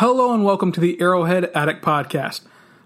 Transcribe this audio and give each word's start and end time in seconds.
Hello 0.00 0.32
and 0.32 0.44
welcome 0.44 0.70
to 0.70 0.78
the 0.78 1.00
Arrowhead 1.00 1.50
Addict 1.56 1.84
Podcast. 1.84 2.42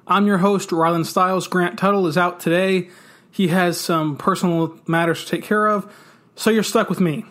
I'm 0.07 0.27
your 0.27 0.39
host, 0.39 0.71
Rylan 0.71 1.05
Stiles. 1.05 1.47
Grant 1.47 1.79
Tuttle 1.79 2.07
is 2.07 2.17
out 2.17 2.41
today. 2.41 2.89
He 3.31 3.49
has 3.49 3.79
some 3.79 4.17
personal 4.17 4.81
matters 4.87 5.23
to 5.23 5.31
take 5.31 5.45
care 5.45 5.67
of, 5.67 5.95
so 6.37 6.49
you're 6.49 6.63
stuck 6.63 6.89
with 6.89 7.01
me. 7.01 7.27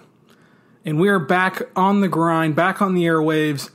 And 0.85 0.99
we 0.99 1.09
are 1.09 1.17
back 1.17 1.63
on 1.75 2.01
the 2.01 2.07
grind, 2.07 2.55
back 2.55 2.79
on 2.79 2.93
the 2.93 3.05
airwaves, 3.05 3.71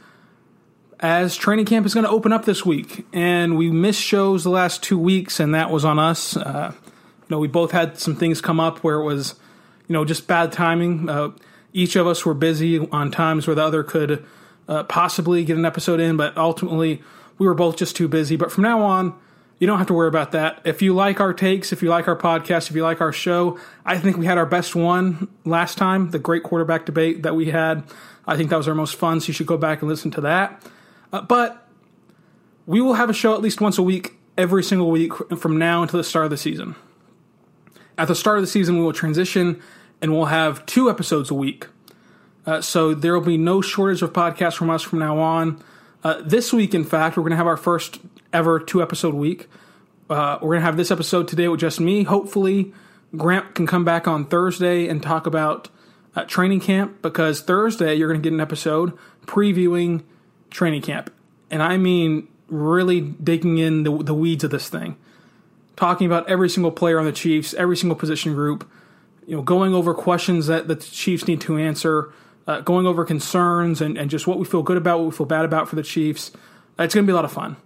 as 1.00 1.34
training 1.34 1.66
camp 1.66 1.84
is 1.86 1.92
going 1.92 2.06
to 2.06 2.10
open 2.10 2.32
up 2.32 2.44
this 2.44 2.64
week. 2.64 3.04
And 3.12 3.58
we 3.58 3.72
missed 3.72 4.00
shows 4.00 4.44
the 4.44 4.50
last 4.50 4.84
two 4.84 5.00
weeks, 5.00 5.40
and 5.40 5.56
that 5.56 5.72
was 5.72 5.84
on 5.84 5.98
us. 5.98 6.36
Uh, 6.36 6.72
you 6.72 7.26
know, 7.30 7.40
we 7.40 7.48
both 7.48 7.72
had 7.72 7.98
some 7.98 8.14
things 8.14 8.40
come 8.40 8.60
up 8.60 8.78
where 8.84 9.00
it 9.00 9.04
was, 9.04 9.34
you 9.88 9.92
know, 9.92 10.04
just 10.04 10.28
bad 10.28 10.52
timing. 10.52 11.08
Uh, 11.08 11.32
each 11.72 11.96
of 11.96 12.06
us 12.06 12.24
were 12.24 12.32
busy 12.32 12.78
on 12.78 13.10
times 13.10 13.48
where 13.48 13.56
the 13.56 13.64
other 13.64 13.82
could 13.82 14.24
uh, 14.68 14.84
possibly 14.84 15.44
get 15.44 15.56
an 15.56 15.64
episode 15.64 16.00
in, 16.00 16.16
but 16.16 16.36
ultimately 16.36 17.02
we 17.38 17.46
were 17.46 17.54
both 17.54 17.76
just 17.76 17.96
too 17.96 18.08
busy. 18.08 18.36
But 18.36 18.50
from 18.50 18.64
now 18.64 18.82
on, 18.82 19.14
you 19.58 19.66
don't 19.66 19.78
have 19.78 19.86
to 19.86 19.94
worry 19.94 20.08
about 20.08 20.32
that. 20.32 20.60
If 20.64 20.82
you 20.82 20.94
like 20.94 21.20
our 21.20 21.32
takes, 21.32 21.72
if 21.72 21.82
you 21.82 21.88
like 21.88 22.08
our 22.08 22.16
podcast, 22.16 22.68
if 22.68 22.76
you 22.76 22.82
like 22.82 23.00
our 23.00 23.12
show, 23.12 23.58
I 23.84 23.98
think 23.98 24.16
we 24.16 24.26
had 24.26 24.36
our 24.36 24.46
best 24.46 24.74
one 24.74 25.28
last 25.44 25.78
time, 25.78 26.10
the 26.10 26.18
great 26.18 26.42
quarterback 26.42 26.84
debate 26.84 27.22
that 27.22 27.34
we 27.34 27.46
had. 27.46 27.84
I 28.26 28.36
think 28.36 28.50
that 28.50 28.56
was 28.56 28.68
our 28.68 28.74
most 28.74 28.96
fun, 28.96 29.20
so 29.20 29.28
you 29.28 29.34
should 29.34 29.46
go 29.46 29.56
back 29.56 29.80
and 29.80 29.88
listen 29.88 30.10
to 30.12 30.20
that. 30.22 30.62
Uh, 31.12 31.22
but 31.22 31.66
we 32.66 32.80
will 32.80 32.94
have 32.94 33.08
a 33.08 33.14
show 33.14 33.34
at 33.34 33.40
least 33.40 33.60
once 33.60 33.78
a 33.78 33.82
week, 33.82 34.14
every 34.36 34.62
single 34.62 34.90
week 34.90 35.12
from 35.38 35.58
now 35.58 35.82
until 35.82 35.98
the 35.98 36.04
start 36.04 36.26
of 36.26 36.30
the 36.30 36.36
season. 36.36 36.74
At 37.96 38.08
the 38.08 38.14
start 38.14 38.36
of 38.36 38.42
the 38.42 38.48
season, 38.48 38.76
we 38.76 38.84
will 38.84 38.92
transition 38.92 39.62
and 40.02 40.12
we'll 40.12 40.26
have 40.26 40.66
two 40.66 40.90
episodes 40.90 41.30
a 41.30 41.34
week. 41.34 41.68
Uh, 42.46 42.60
so 42.60 42.94
there 42.94 43.12
will 43.12 43.26
be 43.26 43.36
no 43.36 43.60
shortage 43.60 44.02
of 44.02 44.12
podcasts 44.12 44.54
from 44.54 44.70
us 44.70 44.82
from 44.82 45.00
now 45.00 45.18
on. 45.18 45.62
Uh, 46.04 46.22
this 46.24 46.52
week, 46.52 46.74
in 46.74 46.84
fact, 46.84 47.16
we're 47.16 47.22
going 47.22 47.32
to 47.32 47.36
have 47.36 47.46
our 47.46 47.56
first 47.56 47.98
ever 48.32 48.60
two 48.60 48.80
episode 48.80 49.14
week. 49.14 49.48
Uh, 50.08 50.38
we're 50.40 50.50
going 50.50 50.60
to 50.60 50.66
have 50.66 50.76
this 50.76 50.90
episode 50.90 51.26
today 51.26 51.48
with 51.48 51.58
just 51.58 51.80
me. 51.80 52.04
Hopefully, 52.04 52.72
Grant 53.16 53.54
can 53.54 53.66
come 53.66 53.84
back 53.84 54.06
on 54.06 54.24
Thursday 54.26 54.86
and 54.86 55.02
talk 55.02 55.26
about 55.26 55.68
uh, 56.14 56.24
training 56.24 56.60
camp 56.60 57.02
because 57.02 57.40
Thursday 57.40 57.94
you're 57.94 58.08
going 58.08 58.20
to 58.20 58.24
get 58.24 58.32
an 58.32 58.40
episode 58.40 58.96
previewing 59.26 60.04
training 60.50 60.82
camp. 60.82 61.12
And 61.50 61.62
I 61.62 61.76
mean, 61.76 62.28
really 62.48 63.00
digging 63.00 63.58
in 63.58 63.82
the, 63.82 64.02
the 64.02 64.14
weeds 64.14 64.44
of 64.44 64.50
this 64.50 64.68
thing. 64.68 64.96
Talking 65.74 66.06
about 66.06 66.28
every 66.28 66.48
single 66.48 66.70
player 66.70 66.98
on 66.98 67.04
the 67.04 67.12
Chiefs, 67.12 67.52
every 67.54 67.76
single 67.76 67.96
position 67.96 68.34
group, 68.34 68.68
you 69.26 69.36
know, 69.36 69.42
going 69.42 69.74
over 69.74 69.92
questions 69.92 70.46
that 70.46 70.68
the 70.68 70.76
Chiefs 70.76 71.26
need 71.26 71.40
to 71.42 71.58
answer 71.58 72.12
uh, 72.46 72.60
going 72.60 72.86
over 72.86 73.04
concerns 73.04 73.80
and, 73.80 73.98
and 73.98 74.10
just 74.10 74.26
what 74.26 74.38
we 74.38 74.44
feel 74.44 74.62
good 74.62 74.76
about, 74.76 74.98
what 74.98 75.06
we 75.06 75.12
feel 75.12 75.26
bad 75.26 75.44
about 75.44 75.68
for 75.68 75.76
the 75.76 75.82
Chiefs. 75.82 76.30
Uh, 76.78 76.84
it's 76.84 76.94
going 76.94 77.04
to 77.04 77.10
be 77.10 77.12
a 77.12 77.16
lot 77.16 77.24
of 77.24 77.32
fun. 77.32 77.56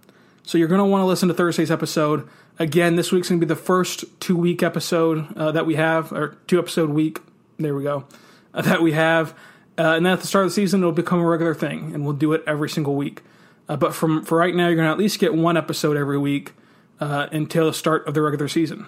So 0.43 0.57
you're 0.57 0.67
going 0.67 0.79
to 0.79 0.85
want 0.85 1.01
to 1.01 1.05
listen 1.05 1.27
to 1.27 1.33
Thursday's 1.33 1.71
episode. 1.71 2.27
Again, 2.57 2.95
this 2.95 3.11
week's 3.11 3.29
going 3.29 3.39
to 3.39 3.45
be 3.45 3.47
the 3.49 3.59
first 3.59 4.05
two 4.19 4.35
week 4.35 4.63
episode 4.63 5.35
uh, 5.37 5.51
that 5.51 5.65
we 5.65 5.75
have, 5.75 6.11
or 6.11 6.37
two 6.47 6.59
episode 6.59 6.89
week. 6.89 7.19
There 7.57 7.75
we 7.75 7.83
go. 7.83 8.05
Uh, 8.53 8.61
that 8.63 8.81
we 8.81 8.93
have. 8.93 9.31
Uh, 9.77 9.95
and 9.95 10.05
then 10.05 10.13
at 10.13 10.21
the 10.21 10.27
start 10.27 10.45
of 10.45 10.51
the 10.51 10.55
season, 10.55 10.81
it'll 10.81 10.91
become 10.91 11.19
a 11.19 11.25
regular 11.25 11.53
thing, 11.53 11.93
and 11.93 12.03
we'll 12.03 12.13
do 12.13 12.33
it 12.33 12.43
every 12.45 12.69
single 12.69 12.95
week. 12.95 13.21
Uh, 13.69 13.77
but 13.77 13.93
from 13.93 14.25
for 14.25 14.37
right 14.37 14.53
now, 14.53 14.67
you're 14.67 14.75
going 14.75 14.87
to 14.87 14.91
at 14.91 14.97
least 14.97 15.19
get 15.19 15.33
one 15.33 15.55
episode 15.55 15.95
every 15.95 16.17
week 16.17 16.53
until 16.99 17.65
the 17.65 17.73
start 17.73 18.05
of 18.07 18.13
the 18.13 18.21
regular 18.21 18.47
season. 18.47 18.85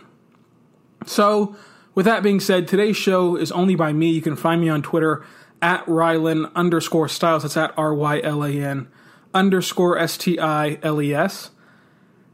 So, 1.06 1.56
with 1.96 2.06
that 2.06 2.22
being 2.22 2.40
said, 2.40 2.68
today's 2.68 2.98
show 2.98 3.36
is 3.36 3.52
only 3.52 3.75
by 3.75 3.94
me. 3.94 4.12
You 4.12 4.22
can 4.22 4.36
find 4.36 4.62
me 4.62 4.70
on 4.70 4.81
Twitter 4.81 5.24
at 5.63 5.85
Rylan 5.85 6.53
underscore 6.53 7.07
Stiles. 7.07 7.44
That's 7.44 7.57
at 7.57 7.74
R 7.78 7.96
Y 7.96 8.19
L 8.22 8.44
A 8.44 8.51
N 8.51 8.90
underscore 9.34 9.97
S 9.97 10.18
T 10.18 10.38
I 10.38 10.78
L 10.84 11.01
E 11.01 11.16
S. 11.16 11.50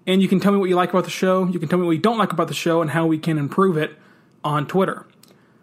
And 0.08 0.22
you 0.22 0.28
can 0.28 0.40
tell 0.40 0.52
me 0.52 0.58
what 0.58 0.68
you 0.68 0.76
like 0.76 0.90
about 0.90 1.04
the 1.04 1.12
show. 1.12 1.46
You 1.46 1.60
can 1.60 1.70
tell 1.70 1.78
me 1.78 1.86
what 1.86 1.92
you 1.92 2.02
don't 2.02 2.18
like 2.18 2.34
about 2.34 2.48
the 2.48 2.56
show 2.56 2.82
and 2.82 2.90
how 2.90 3.06
we 3.06 3.20
can 3.20 3.38
improve 3.38 3.78
it 3.78 3.96
on 4.44 4.66
Twitter. 4.66 5.06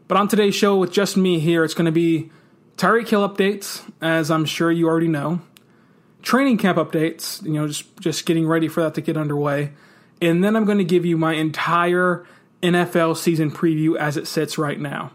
But 0.06 0.16
on 0.16 0.28
today's 0.28 0.54
show, 0.54 0.76
with 0.76 0.92
just 0.92 1.16
me 1.16 1.40
here, 1.40 1.64
it's 1.64 1.74
going 1.74 1.86
to 1.86 1.92
be 1.92 2.30
Tyreek 2.76 3.08
Hill 3.08 3.28
updates, 3.28 3.82
as 4.00 4.30
I'm 4.30 4.44
sure 4.44 4.70
you 4.70 4.86
already 4.86 5.08
know. 5.08 5.40
Training 6.22 6.58
camp 6.58 6.78
updates, 6.78 7.44
you 7.44 7.54
know, 7.54 7.66
just, 7.66 7.96
just 7.98 8.24
getting 8.24 8.46
ready 8.46 8.68
for 8.68 8.82
that 8.82 8.94
to 8.94 9.00
get 9.00 9.16
underway. 9.16 9.72
And 10.22 10.44
then 10.44 10.54
I'm 10.54 10.64
going 10.64 10.78
to 10.78 10.84
give 10.84 11.04
you 11.04 11.16
my 11.16 11.34
entire 11.34 12.24
NFL 12.62 13.16
season 13.16 13.50
preview 13.50 13.96
as 13.96 14.16
it 14.16 14.28
sits 14.28 14.56
right 14.56 14.78
now. 14.78 15.10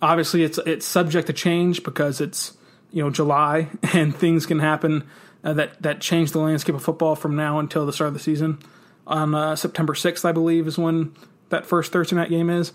Obviously, 0.00 0.44
it's 0.44 0.58
it's 0.58 0.86
subject 0.86 1.26
to 1.26 1.32
change 1.32 1.82
because 1.82 2.20
it's 2.20 2.56
you 2.92 3.02
know 3.02 3.10
July 3.10 3.68
and 3.94 4.14
things 4.14 4.46
can 4.46 4.60
happen 4.60 5.08
uh, 5.44 5.52
that 5.54 5.80
that 5.82 6.00
change 6.00 6.32
the 6.32 6.38
landscape 6.38 6.74
of 6.74 6.82
football 6.82 7.16
from 7.16 7.36
now 7.36 7.58
until 7.58 7.86
the 7.86 7.92
start 7.92 8.08
of 8.08 8.14
the 8.14 8.20
season. 8.20 8.58
On 9.06 9.34
uh, 9.34 9.56
September 9.56 9.94
sixth, 9.94 10.24
I 10.24 10.32
believe, 10.32 10.66
is 10.66 10.78
when 10.78 11.14
that 11.48 11.66
first 11.66 11.92
Thursday 11.92 12.16
night 12.16 12.30
game 12.30 12.50
is. 12.50 12.72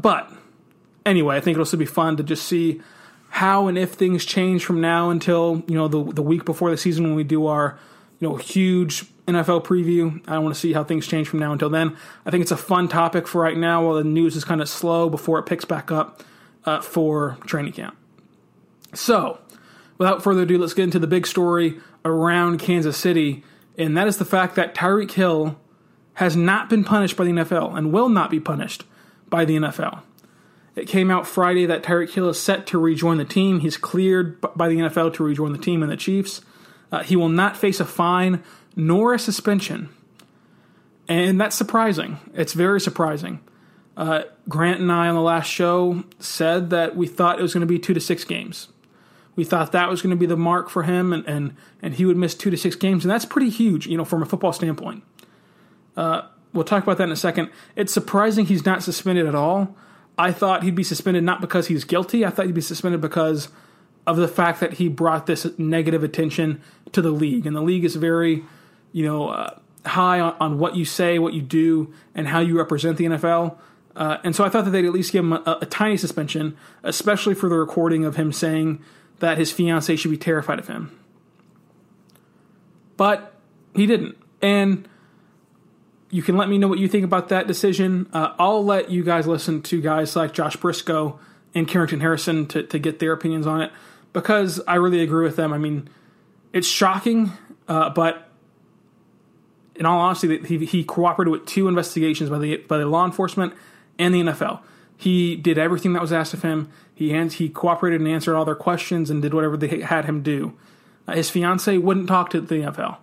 But 0.00 0.30
anyway, 1.06 1.36
I 1.36 1.40
think 1.40 1.54
it'll 1.54 1.64
still 1.64 1.78
be 1.78 1.86
fun 1.86 2.16
to 2.16 2.22
just 2.22 2.44
see 2.44 2.80
how 3.30 3.66
and 3.66 3.78
if 3.78 3.92
things 3.92 4.24
change 4.26 4.64
from 4.64 4.80
now 4.80 5.08
until 5.08 5.62
you 5.66 5.74
know 5.74 5.88
the 5.88 6.04
the 6.12 6.22
week 6.22 6.44
before 6.44 6.70
the 6.70 6.76
season 6.76 7.04
when 7.04 7.14
we 7.14 7.24
do 7.24 7.46
our 7.46 7.78
you 8.18 8.28
know 8.28 8.36
huge 8.36 9.04
NFL 9.26 9.64
preview. 9.64 10.20
I 10.28 10.38
want 10.38 10.54
to 10.54 10.60
see 10.60 10.72
how 10.72 10.84
things 10.84 11.06
change 11.06 11.28
from 11.28 11.38
now 11.38 11.52
until 11.52 11.70
then. 11.70 11.96
I 12.26 12.30
think 12.30 12.42
it's 12.42 12.50
a 12.50 12.56
fun 12.56 12.88
topic 12.88 13.26
for 13.26 13.40
right 13.40 13.56
now 13.56 13.86
while 13.86 13.94
the 13.94 14.04
news 14.04 14.36
is 14.36 14.44
kind 14.44 14.60
of 14.60 14.68
slow 14.68 15.08
before 15.08 15.38
it 15.38 15.44
picks 15.44 15.64
back 15.64 15.90
up 15.90 16.22
uh, 16.64 16.80
for 16.80 17.38
training 17.46 17.72
camp. 17.72 17.96
So, 18.94 19.40
without 19.98 20.22
further 20.22 20.42
ado, 20.42 20.58
let's 20.58 20.74
get 20.74 20.84
into 20.84 20.98
the 20.98 21.06
big 21.06 21.26
story 21.26 21.80
around 22.04 22.58
Kansas 22.58 22.96
City, 22.96 23.42
and 23.78 23.96
that 23.96 24.06
is 24.06 24.18
the 24.18 24.24
fact 24.24 24.54
that 24.56 24.74
Tyreek 24.74 25.12
Hill 25.12 25.58
has 26.14 26.36
not 26.36 26.68
been 26.68 26.84
punished 26.84 27.16
by 27.16 27.24
the 27.24 27.30
NFL 27.30 27.76
and 27.76 27.92
will 27.92 28.08
not 28.08 28.30
be 28.30 28.40
punished 28.40 28.84
by 29.28 29.44
the 29.44 29.56
NFL. 29.56 30.02
It 30.74 30.86
came 30.86 31.10
out 31.10 31.26
Friday 31.26 31.66
that 31.66 31.82
Tyreek 31.82 32.10
Hill 32.10 32.28
is 32.28 32.40
set 32.40 32.66
to 32.68 32.78
rejoin 32.78 33.18
the 33.18 33.24
team. 33.24 33.60
He's 33.60 33.76
cleared 33.76 34.40
by 34.40 34.68
the 34.68 34.76
NFL 34.76 35.14
to 35.14 35.24
rejoin 35.24 35.52
the 35.52 35.58
team 35.58 35.82
and 35.82 35.90
the 35.90 35.96
Chiefs. 35.96 36.40
Uh, 36.90 37.02
he 37.02 37.16
will 37.16 37.28
not 37.28 37.56
face 37.56 37.80
a 37.80 37.84
fine 37.84 38.42
nor 38.74 39.14
a 39.14 39.18
suspension. 39.18 39.90
And 41.08 41.40
that's 41.40 41.56
surprising. 41.56 42.18
It's 42.34 42.52
very 42.52 42.80
surprising. 42.80 43.40
Uh, 43.96 44.22
Grant 44.48 44.80
and 44.80 44.90
I 44.90 45.08
on 45.08 45.14
the 45.14 45.20
last 45.20 45.50
show 45.50 46.04
said 46.18 46.70
that 46.70 46.96
we 46.96 47.06
thought 47.06 47.38
it 47.38 47.42
was 47.42 47.52
going 47.52 47.60
to 47.62 47.66
be 47.66 47.78
two 47.78 47.94
to 47.94 48.00
six 48.00 48.24
games. 48.24 48.68
We 49.36 49.44
thought 49.44 49.72
that 49.72 49.88
was 49.88 50.02
going 50.02 50.10
to 50.10 50.16
be 50.16 50.26
the 50.26 50.36
mark 50.36 50.68
for 50.68 50.82
him, 50.82 51.12
and, 51.12 51.26
and 51.26 51.54
and 51.80 51.94
he 51.94 52.04
would 52.04 52.16
miss 52.16 52.34
two 52.34 52.50
to 52.50 52.56
six 52.56 52.76
games, 52.76 53.04
and 53.04 53.10
that's 53.10 53.24
pretty 53.24 53.48
huge, 53.48 53.86
you 53.86 53.96
know, 53.96 54.04
from 54.04 54.22
a 54.22 54.26
football 54.26 54.52
standpoint. 54.52 55.04
Uh, 55.96 56.22
we'll 56.52 56.64
talk 56.64 56.82
about 56.82 56.98
that 56.98 57.04
in 57.04 57.12
a 57.12 57.16
second. 57.16 57.50
It's 57.76 57.92
surprising 57.92 58.46
he's 58.46 58.66
not 58.66 58.82
suspended 58.82 59.26
at 59.26 59.34
all. 59.34 59.74
I 60.18 60.32
thought 60.32 60.62
he'd 60.62 60.74
be 60.74 60.84
suspended 60.84 61.24
not 61.24 61.40
because 61.40 61.68
he's 61.68 61.84
guilty. 61.84 62.24
I 62.24 62.30
thought 62.30 62.46
he'd 62.46 62.54
be 62.54 62.60
suspended 62.60 63.00
because 63.00 63.48
of 64.06 64.16
the 64.16 64.28
fact 64.28 64.60
that 64.60 64.74
he 64.74 64.88
brought 64.88 65.26
this 65.26 65.46
negative 65.58 66.02
attention 66.02 66.60
to 66.92 67.00
the 67.00 67.10
league, 67.10 67.46
and 67.46 67.56
the 67.56 67.62
league 67.62 67.84
is 67.84 67.96
very, 67.96 68.44
you 68.92 69.06
know, 69.06 69.28
uh, 69.28 69.58
high 69.86 70.20
on, 70.20 70.36
on, 70.40 70.58
what 70.58 70.76
you 70.76 70.84
say, 70.84 71.18
what 71.18 71.32
you 71.32 71.42
do, 71.42 71.92
and 72.14 72.28
how 72.28 72.40
you 72.40 72.56
represent 72.56 72.98
the 72.98 73.04
NFL. 73.04 73.56
Uh, 73.94 74.18
and 74.24 74.34
so 74.34 74.44
I 74.44 74.48
thought 74.48 74.64
that 74.64 74.70
they'd 74.70 74.84
at 74.84 74.92
least 74.92 75.12
give 75.12 75.24
him 75.24 75.32
a, 75.34 75.58
a, 75.60 75.66
tiny 75.66 75.96
suspension, 75.96 76.56
especially 76.82 77.34
for 77.34 77.48
the 77.48 77.56
recording 77.56 78.04
of 78.04 78.16
him 78.16 78.32
saying 78.32 78.82
that 79.18 79.36
his 79.36 79.52
fiance 79.52 79.94
should 79.96 80.10
be 80.10 80.16
terrified 80.16 80.58
of 80.58 80.68
him. 80.68 80.98
But 82.96 83.34
he 83.74 83.86
didn't. 83.86 84.16
And 84.40 84.88
you 86.10 86.22
can 86.22 86.36
let 86.36 86.48
me 86.48 86.58
know 86.58 86.68
what 86.68 86.78
you 86.78 86.88
think 86.88 87.04
about 87.04 87.28
that 87.28 87.46
decision. 87.46 88.08
Uh, 88.12 88.34
I'll 88.38 88.64
let 88.64 88.90
you 88.90 89.02
guys 89.02 89.26
listen 89.26 89.62
to 89.62 89.80
guys 89.80 90.16
like 90.16 90.32
Josh 90.32 90.56
Briscoe 90.56 91.18
and 91.54 91.68
Carrington 91.68 92.00
Harrison 92.00 92.46
to, 92.46 92.62
to 92.62 92.78
get 92.78 92.98
their 92.98 93.12
opinions 93.12 93.46
on 93.46 93.60
it 93.60 93.72
because 94.12 94.60
I 94.66 94.76
really 94.76 95.00
agree 95.00 95.24
with 95.24 95.36
them. 95.36 95.52
I 95.52 95.58
mean, 95.58 95.88
it's 96.52 96.66
shocking, 96.66 97.32
uh, 97.68 97.90
but 97.90 98.28
in 99.74 99.86
all 99.86 100.00
honesty, 100.00 100.38
he, 100.44 100.64
he 100.64 100.84
cooperated 100.84 101.32
with 101.32 101.46
two 101.46 101.68
investigations 101.68 102.28
by 102.30 102.38
the 102.38 102.56
by 102.58 102.78
the 102.78 102.86
law 102.86 103.04
enforcement 103.04 103.54
and 103.98 104.14
the 104.14 104.20
NFL. 104.20 104.60
He 104.96 105.34
did 105.34 105.58
everything 105.58 105.94
that 105.94 106.02
was 106.02 106.12
asked 106.12 106.32
of 106.32 106.42
him. 106.42 106.70
He 106.94 107.12
he 107.30 107.48
cooperated 107.48 108.00
and 108.00 108.08
answered 108.08 108.36
all 108.36 108.44
their 108.44 108.54
questions 108.54 109.10
and 109.10 109.20
did 109.20 109.34
whatever 109.34 109.56
they 109.56 109.80
had 109.80 110.04
him 110.04 110.22
do. 110.22 110.56
Uh, 111.08 111.14
his 111.14 111.30
fiance 111.30 111.76
wouldn't 111.78 112.06
talk 112.06 112.30
to 112.30 112.40
the 112.40 112.54
NFL, 112.56 112.98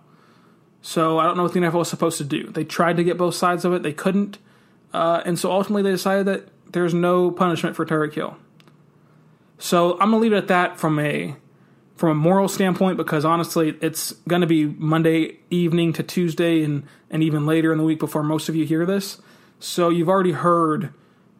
so 0.80 1.18
I 1.18 1.24
don't 1.26 1.36
know 1.36 1.42
what 1.42 1.52
the 1.52 1.60
NFL 1.60 1.74
was 1.74 1.90
supposed 1.90 2.16
to 2.18 2.24
do. 2.24 2.48
They 2.48 2.64
tried 2.64 2.96
to 2.96 3.04
get 3.04 3.18
both 3.18 3.34
sides 3.34 3.66
of 3.66 3.74
it, 3.74 3.82
they 3.82 3.92
couldn't, 3.92 4.38
uh, 4.94 5.20
and 5.26 5.38
so 5.38 5.52
ultimately 5.52 5.82
they 5.82 5.90
decided 5.90 6.26
that 6.26 6.48
there's 6.72 6.94
no 6.94 7.30
punishment 7.30 7.76
for 7.76 7.84
Tyreek 7.84 8.14
Hill. 8.14 8.36
So 9.58 9.92
I'm 9.94 10.10
gonna 10.10 10.18
leave 10.18 10.32
it 10.32 10.36
at 10.36 10.48
that 10.48 10.80
from 10.80 10.98
a 10.98 11.36
from 11.96 12.08
a 12.08 12.14
moral 12.14 12.48
standpoint 12.48 12.96
because 12.96 13.26
honestly, 13.26 13.76
it's 13.82 14.12
gonna 14.26 14.46
be 14.46 14.64
Monday 14.64 15.36
evening 15.50 15.92
to 15.92 16.02
Tuesday 16.02 16.62
and 16.62 16.84
and 17.10 17.22
even 17.22 17.44
later 17.44 17.72
in 17.72 17.76
the 17.76 17.84
week 17.84 17.98
before 17.98 18.22
most 18.22 18.48
of 18.48 18.56
you 18.56 18.64
hear 18.64 18.86
this. 18.86 19.20
So 19.60 19.90
you've 19.90 20.08
already 20.08 20.32
heard, 20.32 20.84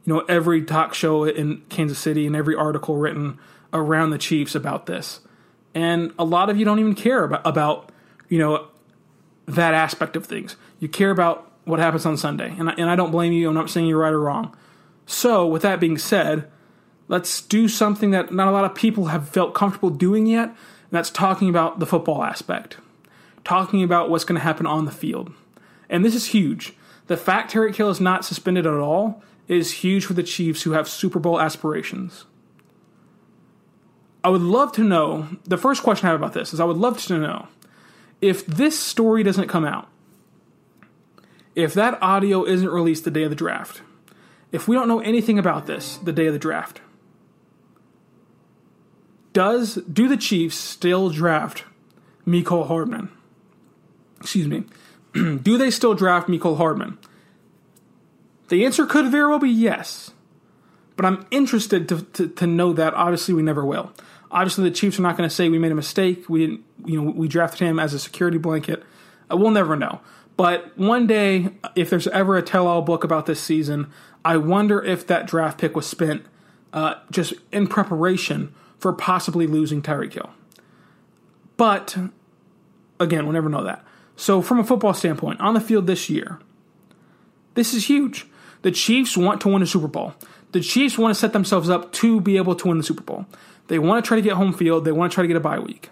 you 0.05 0.14
know, 0.14 0.20
every 0.28 0.62
talk 0.62 0.94
show 0.94 1.25
in 1.25 1.62
Kansas 1.70 1.99
City 1.99 2.26
and 2.26 2.37
every 2.37 2.55
article 2.55 2.96
written 2.96 3.38
around 3.72 4.11
the 4.11 4.19
Chiefs 4.19 4.55
about 4.55 4.87
this. 4.87 5.20
And 5.75 6.12
a 6.19 6.25
lot 6.25 6.50
of 6.50 6.58
you 6.58 6.64
don't 6.64 6.78
even 6.78 6.94
care 6.94 7.25
about, 7.25 7.46
about 7.46 7.90
you 8.28 8.38
know, 8.38 8.69
that 9.46 9.72
aspect 9.72 10.17
of 10.17 10.26
things. 10.26 10.56
You 10.78 10.88
care 10.88 11.11
about 11.11 11.50
what 11.64 11.81
happens 11.81 12.05
on 12.05 12.17
Sunday. 12.17 12.55
And 12.58 12.69
I, 12.69 12.75
and 12.75 12.90
I 12.90 12.96
don't 12.96 13.11
blame 13.11 13.32
you. 13.32 13.49
I'm 13.49 13.55
not 13.55 13.70
saying 13.70 13.87
you're 13.87 13.99
right 13.99 14.12
or 14.12 14.20
wrong. 14.20 14.55
So, 15.06 15.46
with 15.46 15.62
that 15.62 15.81
being 15.81 15.99
said, 15.99 16.49
let's 17.08 17.40
do 17.40 17.69
something 17.69 18.11
that 18.12 18.32
not 18.32 18.49
a 18.49 18.52
lot 18.52 18.64
of 18.64 18.75
people 18.75 19.06
have 19.06 19.28
felt 19.28 19.55
comfortable 19.55 19.90
doing 19.90 20.26
yet, 20.26 20.49
and 20.49 20.56
that's 20.90 21.11
talking 21.11 21.49
about 21.49 21.81
the 21.81 21.87
football 21.87 22.23
aspect. 22.23 22.76
Talking 23.44 23.82
about 23.82 24.11
what's 24.11 24.25
going 24.25 24.38
to 24.38 24.44
happen 24.44 24.66
on 24.66 24.84
the 24.84 24.93
field. 24.93 25.32
And 25.88 26.05
this 26.05 26.14
is 26.14 26.26
huge 26.26 26.75
the 27.10 27.16
fact 27.16 27.52
Tyreek 27.52 27.74
Hill 27.74 27.90
is 27.90 28.00
not 28.00 28.24
suspended 28.24 28.68
at 28.68 28.74
all 28.74 29.20
is 29.48 29.72
huge 29.72 30.04
for 30.04 30.12
the 30.12 30.22
Chiefs 30.22 30.62
who 30.62 30.70
have 30.70 30.88
Super 30.88 31.18
Bowl 31.18 31.40
aspirations. 31.40 32.24
I 34.22 34.28
would 34.28 34.42
love 34.42 34.70
to 34.74 34.84
know 34.84 35.26
the 35.42 35.56
first 35.56 35.82
question 35.82 36.06
I 36.06 36.12
have 36.12 36.20
about 36.20 36.34
this 36.34 36.54
is 36.54 36.60
I 36.60 36.64
would 36.64 36.76
love 36.76 37.02
to 37.02 37.18
know 37.18 37.48
if 38.20 38.46
this 38.46 38.78
story 38.78 39.24
doesn't 39.24 39.48
come 39.48 39.64
out, 39.64 39.88
if 41.56 41.74
that 41.74 42.00
audio 42.00 42.44
isn't 42.44 42.68
released 42.68 43.02
the 43.02 43.10
day 43.10 43.24
of 43.24 43.30
the 43.30 43.34
draft, 43.34 43.82
if 44.52 44.68
we 44.68 44.76
don't 44.76 44.86
know 44.86 45.00
anything 45.00 45.36
about 45.36 45.66
this 45.66 45.96
the 45.96 46.12
day 46.12 46.26
of 46.26 46.32
the 46.32 46.38
draft, 46.38 46.80
does 49.32 49.80
do 49.92 50.06
the 50.06 50.16
Chiefs 50.16 50.56
still 50.56 51.10
draft 51.10 51.64
Mecole 52.24 52.68
Hardman? 52.68 53.10
Excuse 54.20 54.46
me. 54.46 54.62
do 55.42 55.58
they 55.58 55.70
still 55.70 55.94
draft 55.94 56.28
Mecole 56.28 56.56
Hardman? 56.56 56.98
The 58.48 58.64
answer 58.64 58.86
could 58.86 59.10
very 59.10 59.28
well 59.28 59.38
be 59.38 59.50
yes. 59.50 60.10
But 60.96 61.06
I'm 61.06 61.26
interested 61.30 61.88
to, 61.88 62.02
to, 62.02 62.28
to 62.28 62.46
know 62.46 62.72
that. 62.72 62.94
Obviously, 62.94 63.32
we 63.32 63.42
never 63.42 63.64
will. 63.64 63.92
Obviously, 64.30 64.64
the 64.64 64.74
Chiefs 64.74 64.98
are 64.98 65.02
not 65.02 65.16
going 65.16 65.28
to 65.28 65.34
say 65.34 65.48
we 65.48 65.58
made 65.58 65.72
a 65.72 65.76
mistake. 65.76 66.28
We 66.28 66.40
didn't, 66.46 66.64
you 66.84 67.00
know, 67.00 67.10
we 67.10 67.26
drafted 67.26 67.66
him 67.66 67.78
as 67.78 67.94
a 67.94 67.98
security 67.98 68.38
blanket. 68.38 68.82
Uh, 69.30 69.36
we'll 69.36 69.50
never 69.50 69.76
know. 69.76 70.00
But 70.36 70.76
one 70.78 71.06
day, 71.06 71.48
if 71.74 71.90
there's 71.90 72.06
ever 72.08 72.36
a 72.36 72.42
tell-all 72.42 72.82
book 72.82 73.04
about 73.04 73.26
this 73.26 73.40
season, 73.40 73.90
I 74.24 74.36
wonder 74.36 74.82
if 74.82 75.06
that 75.06 75.26
draft 75.26 75.58
pick 75.58 75.74
was 75.74 75.86
spent 75.86 76.24
uh, 76.72 76.94
just 77.10 77.34
in 77.52 77.66
preparation 77.66 78.54
for 78.78 78.92
possibly 78.92 79.46
losing 79.46 79.82
Tyreek 79.82 80.14
Hill. 80.14 80.30
But 81.56 81.96
again, 82.98 83.24
we'll 83.24 83.34
never 83.34 83.48
know 83.48 83.64
that. 83.64 83.84
So, 84.20 84.43
from 84.43 84.58
a 84.58 84.64
football 84.64 84.93
standpoint, 84.93 85.40
on 85.40 85.55
the 85.55 85.62
field 85.62 85.87
this 85.87 86.11
year, 86.11 86.40
this 87.55 87.72
is 87.72 87.88
huge. 87.88 88.26
The 88.61 88.70
Chiefs 88.70 89.17
want 89.17 89.40
to 89.40 89.49
win 89.49 89.62
a 89.62 89.67
Super 89.67 89.88
Bowl. 89.88 90.12
The 90.52 90.61
Chiefs 90.61 90.99
want 90.99 91.14
to 91.14 91.19
set 91.19 91.32
themselves 91.32 91.70
up 91.70 91.90
to 91.94 92.20
be 92.20 92.37
able 92.37 92.55
to 92.56 92.69
win 92.69 92.76
the 92.76 92.84
Super 92.84 93.02
Bowl. 93.02 93.25
They 93.69 93.78
want 93.78 94.05
to 94.05 94.06
try 94.06 94.17
to 94.17 94.22
get 94.22 94.34
home 94.34 94.52
field. 94.52 94.84
They 94.84 94.93
want 94.93 95.11
to 95.11 95.14
try 95.14 95.22
to 95.22 95.26
get 95.26 95.38
a 95.38 95.40
bye 95.40 95.58
week. 95.58 95.88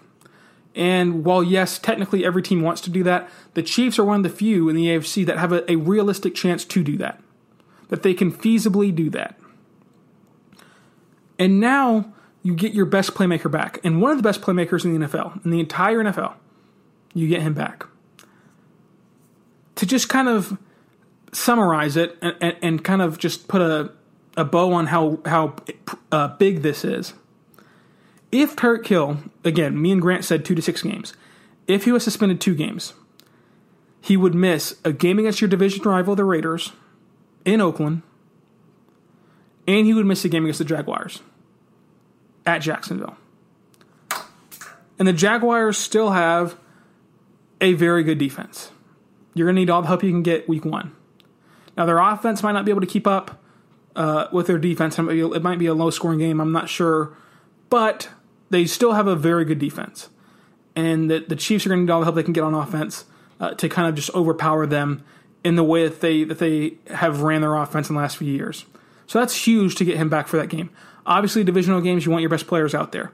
And 0.75 1.25
while, 1.25 1.43
yes, 1.43 1.79
technically 1.79 2.23
every 2.23 2.43
team 2.43 2.61
wants 2.61 2.81
to 2.81 2.91
do 2.91 3.01
that, 3.01 3.27
the 3.55 3.63
Chiefs 3.63 3.97
are 3.97 4.05
one 4.05 4.17
of 4.17 4.23
the 4.23 4.29
few 4.29 4.69
in 4.69 4.75
the 4.75 4.85
AFC 4.85 5.25
that 5.25 5.39
have 5.39 5.51
a, 5.51 5.71
a 5.71 5.77
realistic 5.77 6.35
chance 6.35 6.63
to 6.65 6.83
do 6.83 6.97
that, 6.97 7.19
that 7.87 8.03
they 8.03 8.13
can 8.13 8.31
feasibly 8.31 8.93
do 8.93 9.09
that. 9.09 9.39
And 11.39 11.59
now 11.59 12.13
you 12.43 12.53
get 12.53 12.75
your 12.75 12.85
best 12.85 13.15
playmaker 13.15 13.49
back. 13.49 13.79
And 13.83 13.99
one 13.99 14.11
of 14.11 14.17
the 14.17 14.23
best 14.23 14.41
playmakers 14.41 14.85
in 14.85 14.99
the 14.99 15.07
NFL, 15.07 15.43
in 15.43 15.49
the 15.49 15.59
entire 15.59 16.03
NFL, 16.03 16.35
you 17.15 17.27
get 17.27 17.41
him 17.41 17.55
back 17.55 17.87
to 19.79 19.85
just 19.85 20.09
kind 20.09 20.27
of 20.27 20.57
summarize 21.31 21.95
it 21.95 22.17
and, 22.21 22.35
and, 22.41 22.55
and 22.61 22.83
kind 22.83 23.01
of 23.01 23.17
just 23.17 23.47
put 23.47 23.61
a, 23.61 23.89
a 24.35 24.43
bow 24.43 24.73
on 24.73 24.87
how 24.87 25.19
how 25.25 25.55
uh, 26.11 26.27
big 26.35 26.63
this 26.63 26.83
is. 26.83 27.13
If 28.29 28.57
Tyreek 28.57 28.85
Hill, 28.85 29.19
again, 29.45 29.81
me 29.81 29.93
and 29.93 30.01
Grant 30.01 30.25
said 30.25 30.43
two 30.43 30.53
to 30.53 30.61
six 30.61 30.81
games. 30.81 31.13
If 31.65 31.85
he 31.85 31.93
was 31.93 32.03
suspended 32.03 32.41
two 32.41 32.55
games, 32.55 32.91
he 34.01 34.17
would 34.17 34.35
miss 34.35 34.75
a 34.83 34.91
game 34.91 35.17
against 35.17 35.39
your 35.39 35.47
division 35.47 35.81
rival, 35.83 36.13
the 36.13 36.25
Raiders, 36.25 36.73
in 37.45 37.61
Oakland, 37.61 38.01
and 39.65 39.85
he 39.85 39.93
would 39.93 40.05
miss 40.05 40.25
a 40.25 40.29
game 40.29 40.43
against 40.43 40.59
the 40.59 40.65
Jaguars 40.65 41.21
at 42.45 42.59
Jacksonville. 42.59 43.15
And 44.97 45.07
the 45.07 45.13
Jaguars 45.13 45.77
still 45.77 46.09
have 46.09 46.57
a 47.61 47.73
very 47.75 48.03
good 48.03 48.17
defense. 48.17 48.71
You're 49.39 49.47
going 49.47 49.55
to 49.55 49.61
need 49.61 49.69
all 49.69 49.81
the 49.81 49.87
help 49.87 50.03
you 50.03 50.11
can 50.11 50.21
get 50.21 50.47
week 50.47 50.65
one. 50.65 50.95
Now, 51.77 51.85
their 51.85 51.97
offense 51.99 52.43
might 52.43 52.51
not 52.51 52.65
be 52.65 52.71
able 52.71 52.81
to 52.81 52.87
keep 52.87 53.07
up 53.07 53.41
uh, 53.95 54.27
with 54.31 54.47
their 54.47 54.57
defense. 54.57 54.99
It 54.99 55.41
might 55.41 55.57
be 55.57 55.65
a 55.65 55.73
low 55.73 55.89
scoring 55.89 56.19
game. 56.19 56.41
I'm 56.41 56.51
not 56.51 56.67
sure. 56.67 57.15
But 57.69 58.09
they 58.49 58.65
still 58.65 58.91
have 58.91 59.07
a 59.07 59.15
very 59.15 59.45
good 59.45 59.59
defense. 59.59 60.09
And 60.75 61.09
the, 61.09 61.19
the 61.19 61.35
Chiefs 61.35 61.65
are 61.65 61.69
going 61.69 61.79
to 61.79 61.85
need 61.85 61.91
all 61.91 62.01
the 62.01 62.05
help 62.05 62.15
they 62.15 62.23
can 62.23 62.33
get 62.33 62.43
on 62.43 62.53
offense 62.53 63.05
uh, 63.39 63.51
to 63.51 63.69
kind 63.69 63.87
of 63.87 63.95
just 63.95 64.13
overpower 64.13 64.67
them 64.67 65.03
in 65.43 65.55
the 65.55 65.63
way 65.63 65.87
that 65.87 66.01
they, 66.01 66.25
that 66.25 66.39
they 66.39 66.73
have 66.87 67.21
ran 67.21 67.41
their 67.41 67.55
offense 67.55 67.89
in 67.89 67.95
the 67.95 68.01
last 68.01 68.17
few 68.17 68.31
years. 68.31 68.65
So 69.07 69.19
that's 69.19 69.47
huge 69.47 69.75
to 69.75 69.85
get 69.85 69.97
him 69.97 70.09
back 70.09 70.27
for 70.27 70.37
that 70.37 70.49
game. 70.49 70.69
Obviously, 71.05 71.43
divisional 71.43 71.81
games, 71.81 72.05
you 72.05 72.11
want 72.11 72.21
your 72.21 72.29
best 72.29 72.45
players 72.45 72.75
out 72.75 72.91
there. 72.91 73.11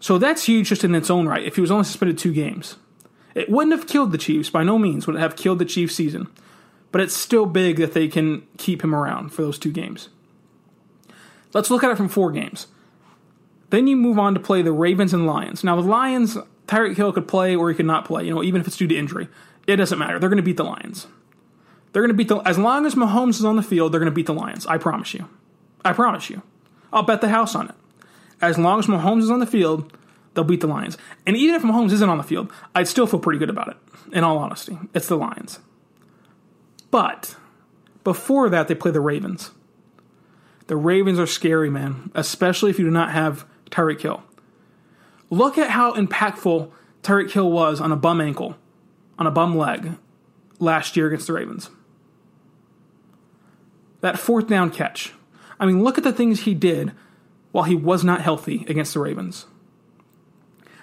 So 0.00 0.18
that's 0.18 0.44
huge 0.44 0.68
just 0.68 0.84
in 0.84 0.94
its 0.94 1.08
own 1.08 1.26
right 1.26 1.44
if 1.44 1.54
he 1.54 1.60
was 1.60 1.70
only 1.70 1.84
suspended 1.84 2.18
two 2.18 2.32
games. 2.32 2.76
It 3.38 3.48
wouldn't 3.48 3.76
have 3.76 3.86
killed 3.86 4.10
the 4.10 4.18
Chiefs, 4.18 4.50
by 4.50 4.64
no 4.64 4.78
means 4.78 5.06
would 5.06 5.14
it 5.14 5.20
have 5.20 5.36
killed 5.36 5.60
the 5.60 5.64
Chiefs 5.64 5.94
season. 5.94 6.26
But 6.90 7.00
it's 7.00 7.14
still 7.14 7.46
big 7.46 7.76
that 7.76 7.92
they 7.92 8.08
can 8.08 8.44
keep 8.56 8.82
him 8.82 8.94
around 8.94 9.28
for 9.28 9.42
those 9.42 9.60
two 9.60 9.70
games. 9.70 10.08
Let's 11.54 11.70
look 11.70 11.84
at 11.84 11.90
it 11.92 11.96
from 11.96 12.08
four 12.08 12.32
games. 12.32 12.66
Then 13.70 13.86
you 13.86 13.96
move 13.96 14.18
on 14.18 14.34
to 14.34 14.40
play 14.40 14.62
the 14.62 14.72
Ravens 14.72 15.14
and 15.14 15.24
Lions. 15.24 15.62
Now, 15.62 15.76
the 15.76 15.82
Lions, 15.82 16.36
Tyreek 16.66 16.96
Hill 16.96 17.12
could 17.12 17.28
play 17.28 17.54
or 17.54 17.68
he 17.68 17.76
could 17.76 17.86
not 17.86 18.04
play, 18.04 18.24
you 18.24 18.34
know, 18.34 18.42
even 18.42 18.60
if 18.60 18.66
it's 18.66 18.76
due 18.76 18.88
to 18.88 18.96
injury. 18.96 19.28
It 19.68 19.76
doesn't 19.76 19.98
matter. 19.98 20.18
They're 20.18 20.30
going 20.30 20.38
to 20.38 20.42
beat 20.42 20.56
the 20.56 20.64
Lions. 20.64 21.06
They're 21.92 22.02
going 22.02 22.08
to 22.08 22.14
beat 22.14 22.28
the, 22.28 22.38
as 22.38 22.58
long 22.58 22.86
as 22.86 22.96
Mahomes 22.96 23.36
is 23.36 23.44
on 23.44 23.54
the 23.54 23.62
field, 23.62 23.92
they're 23.92 24.00
going 24.00 24.10
to 24.10 24.14
beat 24.14 24.26
the 24.26 24.34
Lions. 24.34 24.66
I 24.66 24.78
promise 24.78 25.14
you. 25.14 25.28
I 25.84 25.92
promise 25.92 26.28
you. 26.28 26.42
I'll 26.92 27.04
bet 27.04 27.20
the 27.20 27.28
house 27.28 27.54
on 27.54 27.68
it. 27.68 27.74
As 28.40 28.58
long 28.58 28.80
as 28.80 28.86
Mahomes 28.86 29.22
is 29.22 29.30
on 29.30 29.38
the 29.38 29.46
field, 29.46 29.92
they'll 30.34 30.44
beat 30.44 30.60
the 30.60 30.66
Lions. 30.66 30.96
And 31.26 31.36
even 31.36 31.54
if 31.54 31.62
Mahomes 31.62 31.92
isn't 31.92 32.08
on 32.08 32.18
the 32.18 32.24
field, 32.24 32.52
I'd 32.74 32.88
still 32.88 33.06
feel 33.06 33.20
pretty 33.20 33.38
good 33.38 33.50
about 33.50 33.68
it, 33.68 33.76
in 34.12 34.24
all 34.24 34.38
honesty. 34.38 34.78
It's 34.94 35.08
the 35.08 35.16
Lions. 35.16 35.60
But 36.90 37.36
before 38.04 38.48
that, 38.48 38.68
they 38.68 38.74
play 38.74 38.90
the 38.90 39.00
Ravens. 39.00 39.50
The 40.68 40.76
Ravens 40.76 41.18
are 41.18 41.26
scary, 41.26 41.70
man, 41.70 42.10
especially 42.14 42.70
if 42.70 42.78
you 42.78 42.84
do 42.84 42.90
not 42.90 43.12
have 43.12 43.46
Tyreek 43.70 44.00
Hill. 44.00 44.22
Look 45.30 45.58
at 45.58 45.70
how 45.70 45.94
impactful 45.94 46.70
Tyreek 47.02 47.30
Hill 47.30 47.50
was 47.50 47.80
on 47.80 47.92
a 47.92 47.96
bum 47.96 48.20
ankle, 48.20 48.56
on 49.18 49.26
a 49.26 49.30
bum 49.30 49.56
leg 49.56 49.94
last 50.58 50.96
year 50.96 51.06
against 51.06 51.26
the 51.26 51.32
Ravens. 51.32 51.70
That 54.00 54.18
fourth 54.18 54.46
down 54.46 54.70
catch. 54.70 55.12
I 55.58 55.66
mean, 55.66 55.82
look 55.82 55.98
at 55.98 56.04
the 56.04 56.12
things 56.12 56.40
he 56.40 56.54
did 56.54 56.92
while 57.50 57.64
he 57.64 57.74
was 57.74 58.04
not 58.04 58.20
healthy 58.20 58.64
against 58.68 58.94
the 58.94 59.00
Ravens. 59.00 59.46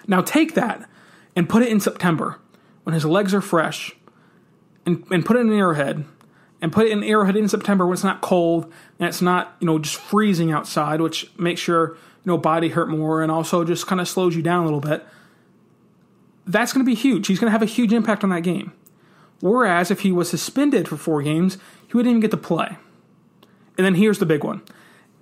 Now 0.06 0.20
take 0.20 0.54
that 0.54 0.88
and 1.34 1.48
put 1.48 1.62
it 1.62 1.68
in 1.68 1.80
September 1.80 2.38
when 2.84 2.94
his 2.94 3.04
legs 3.04 3.34
are 3.34 3.40
fresh 3.40 3.92
and, 4.84 5.04
and 5.10 5.24
put 5.24 5.36
it 5.36 5.40
in 5.40 5.52
arrowhead 5.52 6.04
and 6.62 6.72
put 6.72 6.86
it 6.86 6.92
in 6.92 7.02
arrowhead 7.04 7.36
in 7.36 7.48
September 7.48 7.86
when 7.86 7.94
it's 7.94 8.04
not 8.04 8.20
cold 8.20 8.72
and 8.98 9.08
it's 9.08 9.20
not, 9.20 9.56
you 9.60 9.66
know, 9.66 9.78
just 9.78 9.96
freezing 9.96 10.52
outside, 10.52 11.00
which 11.00 11.30
makes 11.38 11.66
your, 11.66 11.90
you 11.90 11.96
know, 12.26 12.38
body 12.38 12.68
hurt 12.68 12.88
more 12.88 13.22
and 13.22 13.30
also 13.30 13.64
just 13.64 13.86
kind 13.86 14.00
of 14.00 14.08
slows 14.08 14.34
you 14.34 14.42
down 14.42 14.62
a 14.62 14.64
little 14.64 14.80
bit. 14.80 15.04
That's 16.46 16.72
going 16.72 16.84
to 16.84 16.88
be 16.88 16.94
huge. 16.94 17.26
He's 17.26 17.40
going 17.40 17.48
to 17.48 17.52
have 17.52 17.62
a 17.62 17.66
huge 17.66 17.92
impact 17.92 18.22
on 18.22 18.30
that 18.30 18.42
game. 18.42 18.72
Whereas 19.40 19.90
if 19.90 20.00
he 20.00 20.12
was 20.12 20.30
suspended 20.30 20.88
for 20.88 20.96
four 20.96 21.22
games, 21.22 21.58
he 21.86 21.96
wouldn't 21.96 22.10
even 22.10 22.20
get 22.20 22.30
to 22.30 22.36
play. 22.36 22.78
And 23.76 23.84
then 23.84 23.96
here's 23.96 24.18
the 24.18 24.26
big 24.26 24.44
one. 24.44 24.62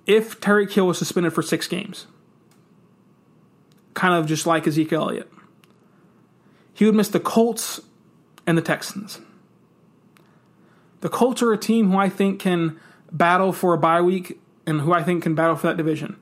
If 0.05 0.39
Tyreek 0.39 0.71
Hill 0.71 0.87
was 0.87 0.97
suspended 0.97 1.33
for 1.33 1.41
six 1.41 1.67
games, 1.67 2.07
kind 3.95 4.13
of 4.13 4.27
just 4.27 4.45
like 4.45 4.67
Ezekiel 4.67 5.01
Elliott, 5.01 5.31
he 6.73 6.85
would 6.85 6.93
miss 6.93 7.07
the 7.07 7.19
Colts 7.19 7.81
and 8.45 8.55
the 8.55 8.61
Texans. 8.61 9.19
The 11.01 11.09
Colts 11.09 11.41
are 11.41 11.51
a 11.51 11.57
team 11.57 11.89
who 11.89 11.97
I 11.97 12.09
think 12.09 12.39
can 12.39 12.79
battle 13.11 13.51
for 13.51 13.73
a 13.73 13.77
bye 13.77 14.01
week 14.01 14.39
and 14.67 14.81
who 14.81 14.93
I 14.93 15.01
think 15.01 15.23
can 15.23 15.33
battle 15.33 15.55
for 15.55 15.67
that 15.67 15.77
division. 15.77 16.17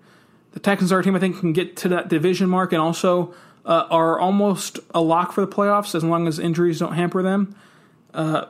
The 0.51 0.61
Texans 0.61 0.91
are 0.91 0.99
a 0.99 1.03
team 1.03 1.15
I 1.15 1.19
think 1.19 1.39
can 1.39 1.51
get 1.51 1.75
to 1.77 1.89
that 1.89 2.07
division 2.07 2.49
mark 2.49 2.71
and 2.71 2.81
also 2.81 3.33
uh, 3.65 3.87
are 3.89 4.19
almost 4.19 4.79
a 4.93 5.01
lock 5.01 5.33
for 5.33 5.41
the 5.41 5.47
playoffs 5.47 5.95
as 5.95 6.03
long 6.03 6.27
as 6.27 6.39
injuries 6.39 6.79
don't 6.79 6.93
hamper 6.93 7.23
them. 7.23 7.55
Uh, 8.13 8.45